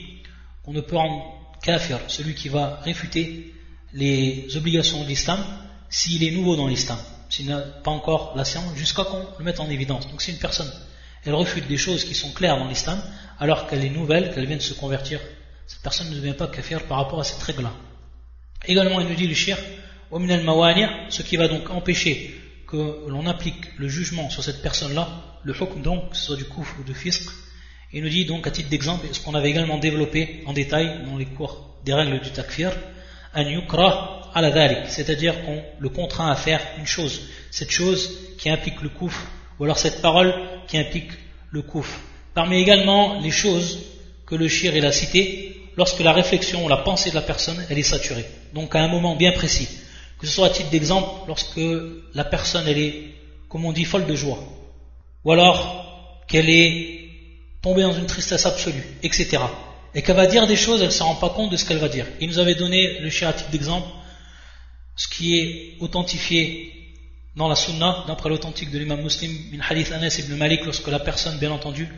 qu'on 0.65 0.73
ne 0.73 0.81
peut 0.81 0.97
rendre 0.97 1.25
kafir 1.63 1.99
celui 2.09 2.35
qui 2.35 2.49
va 2.49 2.81
réfuter 2.83 3.55
les 3.93 4.57
obligations 4.57 5.03
de 5.03 5.09
l'islam 5.09 5.39
s'il 5.89 6.25
est 6.25 6.33
nouveau 6.33 6.57
dans 6.57 6.67
l'islam, 6.67 6.99
s'il 7.31 7.47
n'a 7.47 7.59
pas 7.59 7.91
encore 7.91 8.35
la 8.37 8.45
science, 8.45 8.75
jusqu'à 8.75 9.05
qu'on 9.05 9.25
le 9.39 9.45
mette 9.45 9.61
en 9.61 9.71
évidence. 9.71 10.09
Donc 10.09 10.21
si 10.21 10.33
une 10.33 10.39
personne, 10.39 10.71
elle 11.25 11.35
refute 11.35 11.67
des 11.69 11.77
choses 11.77 12.05
qui 12.05 12.15
sont 12.15 12.33
claires 12.33 12.59
dans 12.59 12.67
l'islam, 12.67 13.01
alors 13.39 13.69
qu'elle 13.69 13.85
est 13.85 13.91
nouvelle, 13.91 14.35
qu'elle 14.35 14.47
vient 14.47 14.57
de 14.57 14.63
se 14.63 14.75
convertir, 14.75 15.21
cette 15.67 15.83
personne 15.83 16.11
ne 16.11 16.15
devient 16.17 16.35
pas 16.35 16.49
kafir 16.49 16.83
par 16.85 16.99
rapport 16.99 17.21
à 17.21 17.25
cette 17.25 17.43
règle-là. 17.43 17.73
Également, 18.67 19.01
il 19.01 19.09
nous 19.09 19.15
dit 19.15 19.27
le 19.29 19.35
shir, 19.35 19.57
ce 20.11 21.23
qui 21.23 21.37
va 21.37 21.49
donc 21.49 21.71
empêcher 21.71 22.35
que 22.67 23.09
l'on 23.09 23.27
applique 23.27 23.79
le 23.79 23.89
jugement 23.89 24.29
sur 24.31 24.43
cette 24.43 24.63
personne-là, 24.63 25.09
le 25.45 25.55
hukm 25.55 25.83
donc, 25.83 26.11
que 26.11 26.17
ce 26.17 26.27
soit 26.27 26.37
du 26.37 26.45
kouf 26.45 26.77
ou 26.79 26.85
du 26.85 26.95
fisq, 26.95 27.29
il 27.93 28.03
nous 28.03 28.09
dit 28.09 28.25
donc 28.25 28.47
à 28.47 28.51
titre 28.51 28.69
d'exemple, 28.69 29.07
ce 29.13 29.21
qu'on 29.21 29.35
avait 29.35 29.51
également 29.51 29.79
développé 29.79 30.43
en 30.47 30.53
détail 30.53 31.05
dans 31.07 31.17
les 31.17 31.27
cours 31.27 31.77
des 31.85 31.95
règles 31.95 32.21
du 32.21 32.31
takfir, 32.31 32.73
an 33.35 33.43
yukra 33.49 34.31
ala 34.35 34.85
c'est-à-dire 34.89 35.45
qu'on 35.45 35.63
le 35.79 35.89
contraint 35.89 36.31
à 36.31 36.37
faire 36.37 36.61
une 36.79 36.87
chose, 36.87 37.23
cette 37.51 37.71
chose 37.71 38.11
qui 38.39 38.51
implique 38.51 38.83
le 38.83 38.89
kouf, 38.89 39.27
ou 39.59 39.65
alors 39.65 39.79
cette 39.79 40.03
parole 40.03 40.35
qui 40.67 40.77
implique 40.77 41.13
le 41.51 41.63
kouf. 41.63 42.01
Parmi 42.35 42.57
également 42.57 43.21
les 43.21 43.31
choses 43.31 43.79
que 44.27 44.35
le 44.35 44.49
shir 44.49 44.85
a 44.85 44.93
cité, 44.93 45.71
lorsque 45.77 46.01
la 46.01 46.13
réflexion 46.13 46.65
ou 46.65 46.69
la 46.69 46.79
pensée 46.79 47.11
de 47.11 47.15
la 47.15 47.23
personne, 47.23 47.65
elle 47.71 47.79
est 47.79 47.83
saturée. 47.83 48.27
Donc 48.53 48.75
à 48.75 48.81
un 48.81 48.89
moment 48.89 49.17
bien 49.17 49.33
précis. 49.33 49.69
Que 50.19 50.27
ce 50.27 50.33
soit 50.33 50.47
à 50.47 50.51
titre 50.51 50.71
d'exemple, 50.71 51.09
lorsque 51.29 51.61
la 52.15 52.25
personne, 52.25 52.67
est, 52.69 52.95
comme 53.49 53.65
on 53.65 53.73
dit, 53.73 53.85
folle 53.85 54.07
de 54.07 54.15
joie. 54.15 54.39
Ou 55.25 55.33
alors 55.33 56.25
qu'elle 56.29 56.49
est 56.49 56.97
tombée 57.63 57.83
dans 57.83 57.93
une 57.93 58.07
tristesse 58.07 58.47
absolue, 58.47 58.85
etc. 59.03 59.39
Et 59.95 60.03
qu'elle 60.03 60.17
va 60.17 60.27
dire 60.27 60.47
des 60.47 60.57
choses, 60.57 60.81
elle 60.81 60.87
ne 60.87 60.93
se 60.93 61.03
rend 61.03 61.15
pas 61.17 61.31
compte 61.31 61.51
de 61.51 61.57
ce 61.57 61.65
qu'elle 61.65 61.79
va 61.79 61.89
dire. 61.89 62.07
Il 62.21 62.29
nous 62.29 62.39
avait 62.39 62.55
donné, 62.55 63.01
le 63.01 63.11
shir 63.11 63.29
à 63.29 63.33
titre 63.33 63.51
d'exemple, 63.51 63.89
ce 64.97 65.09
qui 65.09 65.39
est 65.39 65.77
authentifié 65.81 66.73
dans 67.37 67.49
la 67.49 67.55
sunna, 67.55 68.05
d'après 68.07 68.31
l'authentique 68.31 68.71
de 68.71 68.79
l'imam 68.79 69.03
muslim, 69.03 69.31
min 69.53 69.61
hadith 69.69 69.93
Anas 69.93 70.17
ibn 70.19 70.35
Malik, 70.37 70.65
lorsque 70.65 70.89
la 70.89 70.99
personne, 70.99 71.39
bien 71.39 71.51
entendu, 71.51 71.89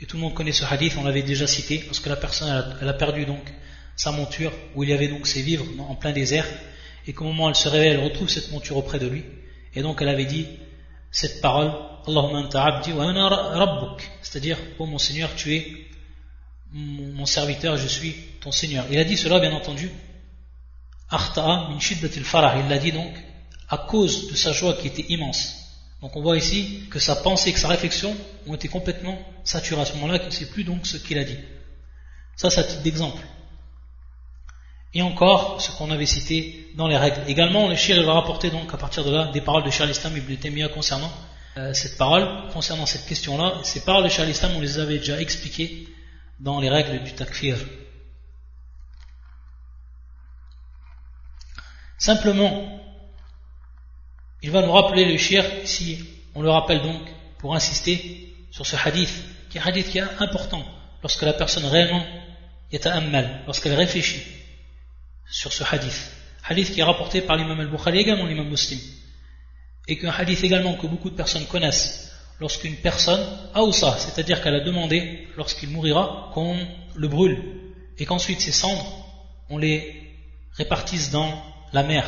et 0.00 0.06
tout 0.06 0.16
le 0.16 0.22
monde 0.22 0.34
connaît 0.34 0.52
ce 0.52 0.64
hadith, 0.64 0.94
on 0.98 1.04
l'avait 1.04 1.22
déjà 1.22 1.46
cité, 1.46 1.84
lorsque 1.86 2.06
la 2.06 2.16
personne 2.16 2.76
elle 2.80 2.88
a, 2.88 2.92
perdu 2.92 3.24
donc 3.24 3.42
sa 3.96 4.10
monture, 4.10 4.52
où 4.74 4.82
il 4.82 4.90
y 4.90 4.92
avait 4.92 5.06
donc 5.08 5.26
ses 5.28 5.42
vivres 5.42 5.64
en 5.78 5.94
plein 5.94 6.12
désert, 6.12 6.46
et 7.06 7.12
qu'au 7.12 7.24
moment 7.24 7.46
où 7.46 7.48
elle 7.48 7.54
se 7.54 7.68
réveille, 7.68 7.90
elle 7.90 8.04
retrouve 8.04 8.28
cette 8.28 8.50
monture 8.52 8.76
auprès 8.76 8.98
de 8.98 9.06
lui, 9.06 9.24
et 9.74 9.82
donc 9.82 10.00
elle 10.02 10.08
avait 10.08 10.24
dit 10.24 10.46
cette 11.10 11.40
parole, 11.40 11.72
Allahumma 12.06 12.38
anta 12.38 12.64
abdi 12.64 12.92
wa 12.92 13.08
ana 13.08 13.28
rabbuk, 13.28 14.10
c'est-à-dire, 14.22 14.58
oh 14.78 14.86
mon 14.86 14.98
Seigneur, 14.98 15.34
tu 15.34 15.54
es 15.54 15.86
mon 16.72 17.26
serviteur, 17.26 17.76
je 17.76 17.86
suis 17.86 18.14
ton 18.40 18.50
Seigneur. 18.50 18.86
Il 18.90 18.98
a 18.98 19.04
dit 19.04 19.16
cela, 19.16 19.38
bien 19.40 19.52
entendu, 19.52 19.90
min 21.10 21.78
il 22.58 22.68
l'a 22.68 22.78
dit 22.78 22.92
donc, 22.92 23.12
à 23.68 23.76
cause 23.76 24.30
de 24.30 24.34
sa 24.34 24.52
joie 24.52 24.74
qui 24.74 24.86
était 24.86 25.04
immense. 25.08 25.58
Donc 26.00 26.16
on 26.16 26.22
voit 26.22 26.36
ici 26.36 26.84
que 26.90 26.98
sa 26.98 27.14
pensée, 27.16 27.52
que 27.52 27.58
sa 27.58 27.68
réflexion 27.68 28.16
ont 28.46 28.54
été 28.54 28.68
complètement 28.68 29.18
saturées 29.44 29.82
à 29.82 29.84
ce 29.84 29.94
moment-là, 29.94 30.18
qu'il 30.18 30.28
ne 30.28 30.32
sait 30.32 30.46
plus 30.46 30.64
donc 30.64 30.86
ce 30.86 30.96
qu'il 30.96 31.18
a 31.18 31.24
dit. 31.24 31.38
Ça, 32.36 32.50
c'est 32.50 32.60
à 32.60 32.64
titre 32.64 32.82
d'exemple. 32.82 33.22
Et 34.94 35.02
encore, 35.02 35.60
ce 35.60 35.70
qu'on 35.72 35.90
avait 35.90 36.06
cité 36.06 36.70
dans 36.74 36.86
les 36.86 36.96
règles. 36.96 37.22
Également, 37.26 37.68
le 37.68 37.76
shir 37.76 38.02
va 38.04 38.14
rapporter 38.14 38.50
donc 38.50 38.72
à 38.72 38.76
partir 38.76 39.04
de 39.04 39.10
là 39.10 39.30
des 39.32 39.40
paroles 39.40 39.62
de 39.62 39.70
Charles 39.70 39.90
Islam 39.90 40.16
Ibn 40.16 40.36
Taymiyyah 40.36 40.68
concernant 40.68 41.10
euh, 41.56 41.72
cette 41.72 41.96
parole, 41.96 42.28
concernant 42.52 42.86
cette 42.86 43.06
question-là. 43.06 43.54
Ces 43.62 43.84
paroles 43.84 44.04
de 44.04 44.08
Charles 44.08 44.28
Islam, 44.28 44.52
on 44.56 44.60
les 44.60 44.78
avait 44.78 44.98
déjà 44.98 45.20
expliquées 45.20 45.88
dans 46.40 46.60
les 46.60 46.68
règles 46.68 47.02
du 47.04 47.12
takfir. 47.12 47.56
Simplement, 51.98 52.80
il 54.42 54.50
va 54.50 54.62
nous 54.62 54.72
rappeler 54.72 55.04
le 55.04 55.16
shir, 55.18 55.44
ici 55.62 56.04
on 56.34 56.42
le 56.42 56.50
rappelle 56.50 56.82
donc 56.82 57.02
pour 57.38 57.54
insister 57.54 58.34
sur 58.50 58.66
ce 58.66 58.76
hadith, 58.76 59.12
qui 59.50 59.58
est 59.58 59.60
un 59.60 59.66
hadith 59.66 59.88
qui 59.88 59.98
est 59.98 60.04
important 60.18 60.64
lorsque 61.02 61.22
la 61.22 61.32
personne 61.32 61.64
réellement 61.66 62.04
est 62.72 62.86
à 62.86 63.00
mal, 63.00 63.42
lorsqu'elle 63.46 63.74
réfléchit 63.74 64.22
sur 65.30 65.52
ce 65.52 65.64
hadith. 65.70 66.12
Hadith 66.44 66.72
qui 66.72 66.80
est 66.80 66.84
rapporté 66.84 67.20
par 67.20 67.36
l'imam 67.36 67.58
al-Bukhari 67.60 67.98
également 67.98 68.26
l'imam 68.26 68.48
muslim. 68.48 68.80
Et 69.88 69.98
qu'un 69.98 70.10
hadith 70.10 70.42
également 70.44 70.74
que 70.74 70.86
beaucoup 70.86 71.10
de 71.10 71.16
personnes 71.16 71.46
connaissent 71.46 72.12
lorsqu'une 72.40 72.76
personne, 72.76 73.24
ça, 73.72 73.96
c'est-à-dire 73.98 74.42
qu'elle 74.42 74.54
a 74.54 74.60
demandé, 74.60 75.28
lorsqu'il 75.36 75.70
mourira, 75.70 76.30
qu'on 76.34 76.56
le 76.94 77.08
brûle 77.08 77.38
et 77.98 78.04
qu'ensuite 78.04 78.40
ses 78.40 78.52
cendres, 78.52 78.86
on 79.48 79.58
les 79.58 80.02
répartisse 80.54 81.10
dans 81.10 81.42
la 81.72 81.82
mer 81.82 82.06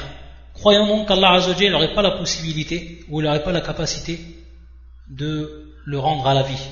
Croyons 0.55 0.87
donc 0.87 1.09
qu'Allah 1.09 1.41
n'aurait 1.71 1.95
pas 1.95 2.03
la 2.03 2.13
possibilité 2.13 3.05
ou 3.09 3.21
il 3.21 3.25
n'aurait 3.25 3.43
pas 3.43 3.53
la 3.53 3.61
capacité 3.61 4.21
de 5.11 5.75
le 5.85 5.99
rendre 5.99 6.27
à 6.27 6.35
la 6.35 6.43
vie 6.43 6.67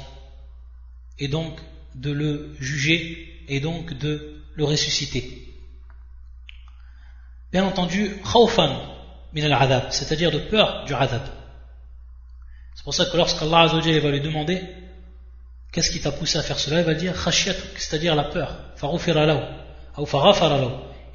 et 1.18 1.28
donc 1.28 1.58
de 1.94 2.10
le 2.10 2.54
juger 2.60 3.44
et 3.48 3.60
donc 3.60 3.92
de 3.98 4.40
le 4.54 4.64
ressusciter 4.64 5.41
Bien 7.51 7.65
entendu, 7.65 8.17
khawfan 8.31 8.75
min 9.33 9.51
al 9.51 9.87
c'est-à-dire 9.91 10.31
de 10.31 10.39
peur 10.39 10.83
du 10.85 10.93
adab. 10.93 11.21
C'est 12.75 12.83
pour 12.83 12.93
ça 12.93 13.05
que 13.05 13.17
lorsqu'Allah 13.17 13.67
va 13.67 14.11
lui 14.11 14.21
demander 14.21 14.61
qu'est-ce 15.71 15.91
qui 15.91 15.99
t'a 15.99 16.11
poussé 16.11 16.37
à 16.37 16.43
faire 16.43 16.59
cela, 16.59 16.79
il 16.79 16.85
va 16.85 16.93
dire 16.93 17.13
c'est-à-dire 17.75 18.15
la 18.15 18.25
peur. 18.25 18.57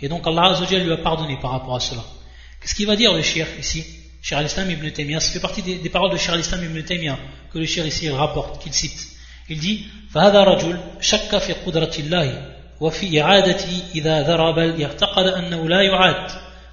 Et 0.00 0.08
donc 0.08 0.26
Allah 0.26 0.58
lui 0.70 0.92
a 0.92 0.96
pardonné 0.98 1.38
par 1.40 1.52
rapport 1.52 1.76
à 1.76 1.80
cela. 1.80 2.02
Qu'est-ce 2.60 2.74
qu'il 2.74 2.86
va 2.86 2.96
dire 2.96 3.12
le 3.12 3.22
shir 3.22 3.46
ici 3.58 3.84
Shir 4.22 4.38
al-Islam 4.38 4.70
ibn 4.70 4.88
Taymiyyah, 4.88 5.18
ça 5.18 5.32
fait 5.32 5.40
partie 5.40 5.62
des, 5.62 5.78
des 5.78 5.90
paroles 5.90 6.12
de 6.12 6.16
Shir 6.16 6.34
al-Islam 6.34 6.62
ibn 6.64 6.80
Taymiyyah 6.82 7.18
que 7.52 7.58
le 7.58 7.66
shir 7.66 7.84
ici 7.84 8.08
rapporte, 8.08 8.62
qu'il 8.62 8.72
cite. 8.72 9.08
Il 9.48 9.58
dit 9.58 9.86
فهذا 10.12 10.44
رجل 10.44 10.80
شك 11.00 11.38
في 11.38 11.52
قدرة 11.52 11.92
الله 11.98 12.55
وفي 12.81 13.21
إعادته 13.21 13.81
إذا 13.95 14.21
ذرى 14.21 14.53
بل 14.53 14.81
يعتقد 14.81 15.27
أنه 15.27 15.69
لا 15.69 15.81
يعاد 15.81 16.31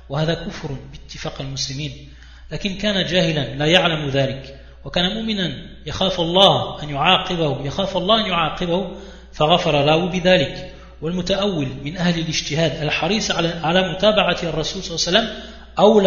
وهذا 0.08 0.34
كفر 0.34 0.76
باتفاق 0.92 1.40
المسلمين. 1.40 2.08
لكن 2.52 2.74
كان 2.74 3.06
جاهلا 3.06 3.54
لا 3.54 3.66
يعلم 3.66 4.08
ذلك 4.08 4.60
وكان 4.84 5.14
مؤمنا 5.14 5.52
يخاف 5.86 6.20
الله 6.20 6.82
أن 6.82 6.90
يعاقبه 6.90 7.66
يخاف 7.66 7.96
الله 7.96 8.20
أن 8.20 8.26
يعاقبه 8.26 8.90
فغفر 9.32 9.84
له 9.84 10.06
بذلك. 10.06 10.70
والمتأول 11.02 11.68
من 11.84 11.96
أهل 11.96 12.20
الاجتهاد 12.20 12.82
الحريص 12.82 13.30
على 13.64 13.92
متابعة 13.92 14.38
الرسول 14.42 14.82
صلى 14.82 14.96
الله 14.96 15.20
عليه 15.20 15.28
وسلم 15.28 15.54
donc 15.76 16.00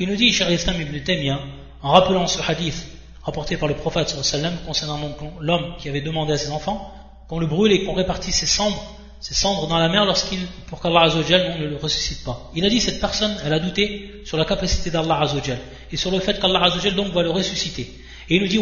il 0.00 0.08
nous 0.08 0.16
dit, 0.16 0.32
cher 0.34 0.50
Islam 0.50 0.80
ibn 0.82 1.02
Taymiyyah, 1.02 1.38
en 1.82 1.92
rappelant 1.92 2.26
ce 2.26 2.42
hadith 2.42 2.86
rapporté 3.22 3.56
par 3.56 3.68
le 3.68 3.74
prophète 3.74 4.10
sallam 4.10 4.52
concernant 4.66 5.00
l'homme 5.40 5.76
qui 5.78 5.88
avait 5.88 6.02
demandé 6.02 6.34
à 6.34 6.36
ses 6.36 6.50
enfants 6.50 6.92
qu'on 7.28 7.38
le 7.38 7.46
brûle 7.46 7.72
et 7.72 7.84
qu'on 7.84 7.94
répartisse 7.94 8.36
ses 8.36 8.46
cendres 8.46 8.82
ses 9.24 9.32
cendres 9.32 9.66
dans 9.68 9.78
la 9.78 9.88
mer 9.88 10.04
lorsqu'il, 10.04 10.40
pour 10.66 10.82
qu'Allah 10.82 11.04
Azzawajal 11.04 11.58
ne 11.58 11.66
le 11.66 11.76
ressuscite 11.76 12.24
pas. 12.24 12.50
Il 12.54 12.62
a 12.66 12.68
dit 12.68 12.78
cette 12.78 13.00
personne, 13.00 13.34
elle 13.42 13.54
a 13.54 13.58
douté 13.58 14.20
sur 14.26 14.36
la 14.36 14.44
capacité 14.44 14.90
d'Allah 14.90 15.18
Azzawajal 15.22 15.56
et 15.90 15.96
sur 15.96 16.10
le 16.10 16.18
fait 16.18 16.38
qu'Allah 16.38 16.62
Azzawajal 16.64 16.94
donc 16.94 17.10
va 17.14 17.22
le 17.22 17.30
ressusciter. 17.30 17.90
Et 18.28 18.36
il 18.36 18.42
nous 18.42 18.48
dit 18.48 18.58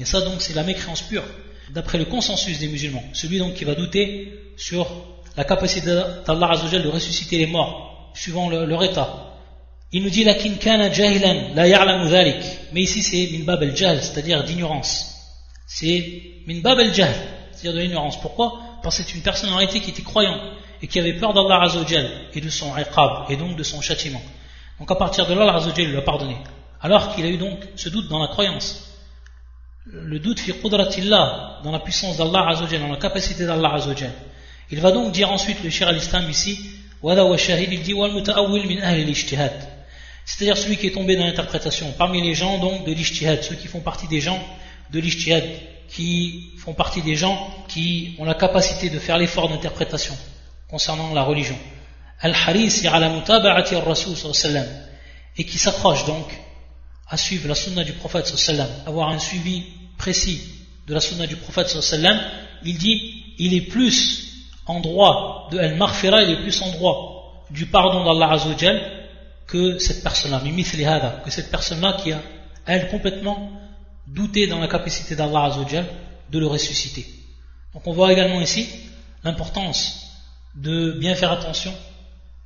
Et 0.00 0.04
ça 0.06 0.22
donc 0.22 0.40
c'est 0.40 0.54
la 0.54 0.62
mécréance 0.62 1.02
pure, 1.02 1.24
d'après 1.68 1.98
le 1.98 2.06
consensus 2.06 2.58
des 2.58 2.68
musulmans. 2.68 3.04
Celui 3.12 3.38
donc 3.38 3.52
qui 3.52 3.64
va 3.64 3.74
douter 3.74 4.32
sur 4.56 4.86
la 5.36 5.44
capacité 5.44 5.88
d'Allah 6.26 6.52
Azzawajal 6.52 6.82
de 6.82 6.88
ressusciter 6.88 7.36
les 7.36 7.46
morts, 7.46 8.10
suivant 8.14 8.48
leur 8.48 8.82
état. 8.84 9.34
Il 9.92 10.02
nous 10.02 10.08
dit 10.08 10.24
kana 10.60 10.90
jahilan 10.90 11.54
la 11.54 11.68
ya'lamu. 11.68 12.10
Mais 12.72 12.80
ici 12.80 13.02
c'est 13.02 13.36
min 13.36 13.44
bab 13.44 13.62
al-jahl, 13.62 14.02
c'est-à-dire 14.02 14.42
d'ignorance. 14.44 15.17
C'est 15.70 16.22
min 16.46 16.60
bab 16.60 16.78
al-jahl, 16.78 17.14
c'est-à-dire 17.52 17.74
de 17.74 17.86
l'ignorance. 17.86 18.18
Pourquoi? 18.20 18.58
Parce 18.82 18.96
que 18.96 19.02
c'est 19.02 19.14
une 19.14 19.20
personne 19.20 19.50
qui 19.68 19.76
était 19.76 20.02
croyant 20.02 20.40
et 20.80 20.86
qui 20.86 20.98
avait 20.98 21.12
peur 21.12 21.34
d'Allah 21.34 21.62
Azzawajal 21.62 22.10
et 22.34 22.40
de 22.40 22.48
son 22.48 22.74
iqab 22.76 23.30
et 23.30 23.36
donc 23.36 23.54
de 23.54 23.62
son 23.62 23.82
châtiment. 23.82 24.22
Donc 24.80 24.90
à 24.90 24.94
partir 24.94 25.26
de 25.26 25.34
là, 25.34 25.42
Allah 25.42 25.56
Azzawajal 25.56 25.86
lui 25.86 25.98
a 25.98 26.02
pardonné. 26.02 26.38
Alors 26.80 27.14
qu'il 27.14 27.24
a 27.26 27.28
eu 27.28 27.36
donc 27.36 27.58
ce 27.76 27.90
doute 27.90 28.08
dans 28.08 28.18
la 28.18 28.28
croyance. 28.28 28.84
Le 29.84 30.18
doute 30.18 30.40
fi 30.40 30.52
qudratillah, 30.52 31.60
dans 31.62 31.72
la 31.72 31.80
puissance 31.80 32.16
d'Allah 32.16 32.48
Azzawajal, 32.48 32.80
dans 32.80 32.88
la 32.88 32.96
capacité 32.96 33.44
d'Allah 33.44 33.74
Azzawajal. 33.74 34.12
Il 34.70 34.80
va 34.80 34.90
donc 34.90 35.12
dire 35.12 35.30
ensuite, 35.30 35.62
le 35.62 35.68
shir 35.68 35.86
al-Islam 35.88 36.30
ici, 36.30 36.58
il 37.02 37.82
dit 37.82 37.92
wal 37.92 38.12
min 38.12 38.82
al 38.82 39.14
c'est-à-dire 40.24 40.58
celui 40.58 40.76
qui 40.76 40.88
est 40.88 40.90
tombé 40.90 41.16
dans 41.16 41.24
l'interprétation, 41.24 41.90
parmi 41.96 42.20
les 42.20 42.34
gens 42.34 42.58
donc 42.58 42.84
de 42.84 42.92
l'ishtihad, 42.92 43.42
ceux 43.42 43.54
qui 43.54 43.66
font 43.66 43.80
partie 43.80 44.08
des 44.08 44.20
gens 44.20 44.38
de 44.92 45.00
l'ishtihad, 45.00 45.44
qui 45.88 46.50
font 46.58 46.74
partie 46.74 47.02
des 47.02 47.16
gens 47.16 47.50
qui 47.66 48.14
ont 48.18 48.24
la 48.24 48.34
capacité 48.34 48.90
de 48.90 48.98
faire 48.98 49.18
l'effort 49.18 49.48
d'interprétation 49.48 50.14
concernant 50.68 51.14
la 51.14 51.22
religion. 51.22 51.56
Al-Haris 52.20 52.82
et 55.36 55.44
qui 55.44 55.58
s'accroche 55.58 56.04
donc 56.04 56.26
à 57.08 57.16
suivre 57.16 57.48
la 57.48 57.54
sunna 57.54 57.84
du 57.84 57.92
prophète 57.92 58.32
avoir 58.86 59.08
un 59.08 59.18
suivi 59.18 59.64
précis 59.96 60.42
de 60.86 60.94
la 60.94 61.00
sunna 61.00 61.26
du 61.26 61.36
prophète 61.36 61.68
il 62.64 62.76
dit 62.76 63.24
il 63.38 63.54
est 63.54 63.62
plus 63.62 64.28
en 64.66 64.80
droit 64.80 65.48
de 65.52 65.58
al-maghfira, 65.58 66.22
il 66.22 66.30
est 66.30 66.42
plus 66.42 66.60
en 66.60 66.70
droit 66.72 67.46
du 67.50 67.66
pardon 67.66 68.04
d'Allah 68.04 68.32
Azzawajal 68.32 68.82
que 69.46 69.78
cette 69.78 70.02
personne-là, 70.02 70.42
que 71.24 71.30
cette 71.30 71.50
personne-là 71.50 71.96
qui 72.02 72.12
a, 72.12 72.20
elle, 72.66 72.88
complètement 72.88 73.50
douté 74.08 74.46
dans 74.46 74.58
la 74.58 74.68
capacité 74.68 75.14
d'Allah 75.14 75.44
Azzawajal 75.44 75.86
de 76.30 76.38
le 76.38 76.46
ressusciter. 76.46 77.06
Donc 77.74 77.86
on 77.86 77.92
voit 77.92 78.12
également 78.12 78.40
ici 78.40 78.68
l'importance 79.24 80.06
de 80.54 80.92
bien 80.92 81.14
faire 81.14 81.32
attention 81.32 81.74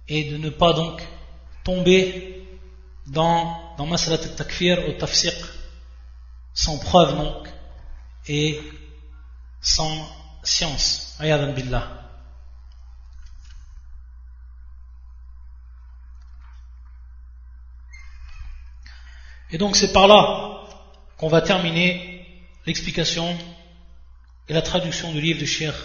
et 0.09 0.25
de 0.25 0.37
ne 0.37 0.51
pas 0.51 0.73
donc 0.73 1.03
tomber 1.65 2.45
dans, 3.07 3.75
dans 3.79 3.87
Masalat 3.87 4.23
al-Takfir 4.23 4.89
ou 4.89 4.93
Tafsiq 4.93 5.35
sans 6.55 6.79
preuve 6.79 7.17
donc 7.17 7.49
et 8.29 8.61
sans 9.61 10.09
science. 10.43 11.17
Ayadan 11.19 11.53
billah. 11.53 11.99
Et 19.51 19.59
donc 19.59 19.77
c'est 19.77 19.93
par 19.93 20.09
là 20.09 20.52
qu'on 21.23 21.29
va 21.29 21.41
terminer 21.41 22.27
l'explication 22.67 23.39
et 24.49 24.53
la 24.53 24.61
traduction 24.61 25.13
du 25.13 25.21
livre 25.21 25.39
de 25.39 25.45
Cheikh 25.45 25.77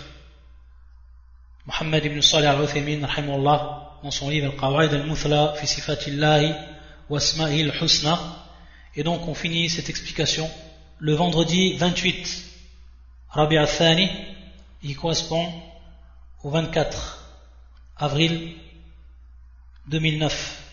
Mohammed 1.68 2.06
ibn 2.06 2.20
Salih 2.22 2.48
al-Uthaymin 2.48 3.02
dans 4.02 4.10
son 4.10 4.32
livre 4.32 4.52
Al-Qawaid 4.52 4.92
al-Muthla 4.96 5.54
fi 5.56 5.68
sifatillahi 5.68 6.56
wa 7.08 7.20
asma'i 7.20 7.62
al-husna. 7.62 8.20
Et 8.96 9.04
donc 9.04 9.28
on 9.28 9.36
finit 9.36 9.70
cette 9.70 9.92
explication 9.92 10.50
le 10.98 11.14
vendredi 11.14 11.78
28 11.78 12.44
Rabi 13.30 13.58
al-Thani 13.58 14.10
il 14.82 14.96
correspond 14.96 15.54
au 16.42 16.50
24 16.50 17.32
avril 17.98 18.56
2009 19.86 20.64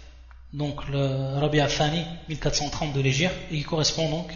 donc 0.54 0.88
le 0.88 1.38
Rabi 1.38 1.60
Afani, 1.60 2.02
1430 2.28 2.94
de 2.94 3.00
l'Égypte, 3.02 3.34
qui 3.50 3.62
correspond 3.62 4.08
donc 4.08 4.32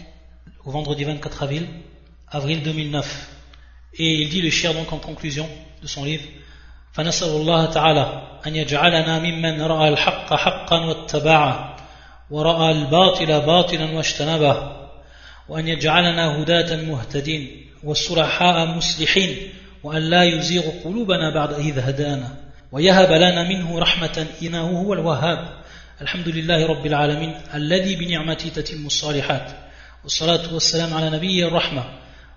au 0.64 0.70
vendredi 0.70 1.04
24 1.04 1.42
avril, 1.42 1.66
avril 2.28 2.62
2009. 2.62 3.30
Et 3.96 4.22
il 4.22 4.28
dit 4.28 4.42
le 4.42 4.50
cher 4.50 4.74
donc 4.74 4.92
en 4.92 4.98
conclusion 4.98 5.48
de 5.82 5.86
son 5.86 6.04
livre 6.04 6.24
فنسأل 6.94 7.28
الله 7.28 7.66
تعالى 7.66 8.22
أن 8.46 8.56
يجعلنا 8.56 9.18
ممن 9.18 9.62
رأى 9.62 9.88
الحق 9.88 10.34
حقا 10.34 10.84
واتبعه 10.84 11.76
ورأى 12.30 12.72
الباطل 12.72 13.40
باطلا 13.40 13.96
واجتنبه 13.96 14.72
وأن 15.48 15.68
يجعلنا 15.68 16.42
هداة 16.42 16.76
مهتدين 16.76 17.66
وصلحاء 17.84 18.66
مصلحين 18.66 19.36
وأن 19.82 20.02
لا 20.02 20.24
يزيغ 20.24 20.62
قلوبنا 20.84 21.34
بعد 21.34 21.52
إذ 21.52 21.78
هدانا 21.78 22.36
ويهب 22.72 23.12
لنا 23.12 23.48
منه 23.48 23.78
رحمة 23.78 24.26
إنه 24.42 24.80
هو 24.80 24.92
الوهاب 24.92 25.48
الحمد 26.00 26.28
لله 26.28 26.66
رب 26.66 26.86
العالمين 26.86 27.34
الذي 27.54 27.96
بنعمته 27.96 28.48
تتم 28.48 28.86
الصالحات 28.86 29.50
والصلاة 30.03 30.53
والسلام 30.53 30.93
على 30.93 31.09
نبي 31.09 31.45
الرحمة 31.47 31.83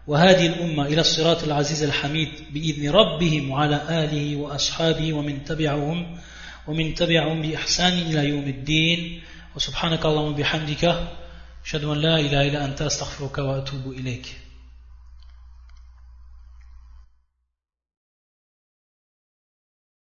وهذه 0.07 0.47
الأمة 0.47 0.87
إلى 0.87 1.01
الصراط 1.01 1.45
العزيز 1.45 1.83
الحميد 1.83 2.29
بإذن 2.51 2.91
ربهم 2.91 3.51
وعلى 3.51 4.05
آله 4.05 4.37
وأصحابه 4.37 5.13
ومن 5.13 5.45
تبعهم 5.45 6.19
ومن 6.67 6.95
تبعهم 6.95 7.43
بإحسان 7.43 7.93
إلى 7.93 8.29
يوم 8.29 8.45
الدين 8.45 9.23
وسبحانك 9.57 10.07
اللهم 10.07 10.35
بحمدك 10.35 10.85
أشهد 11.65 11.85
أن 11.85 11.99
لا 11.99 12.21
إله 12.21 12.43
إلا 12.49 12.65
أنت 12.65 12.83
أستغفرك 12.83 13.39
وأتوب 13.39 13.93
إليك 13.93 14.42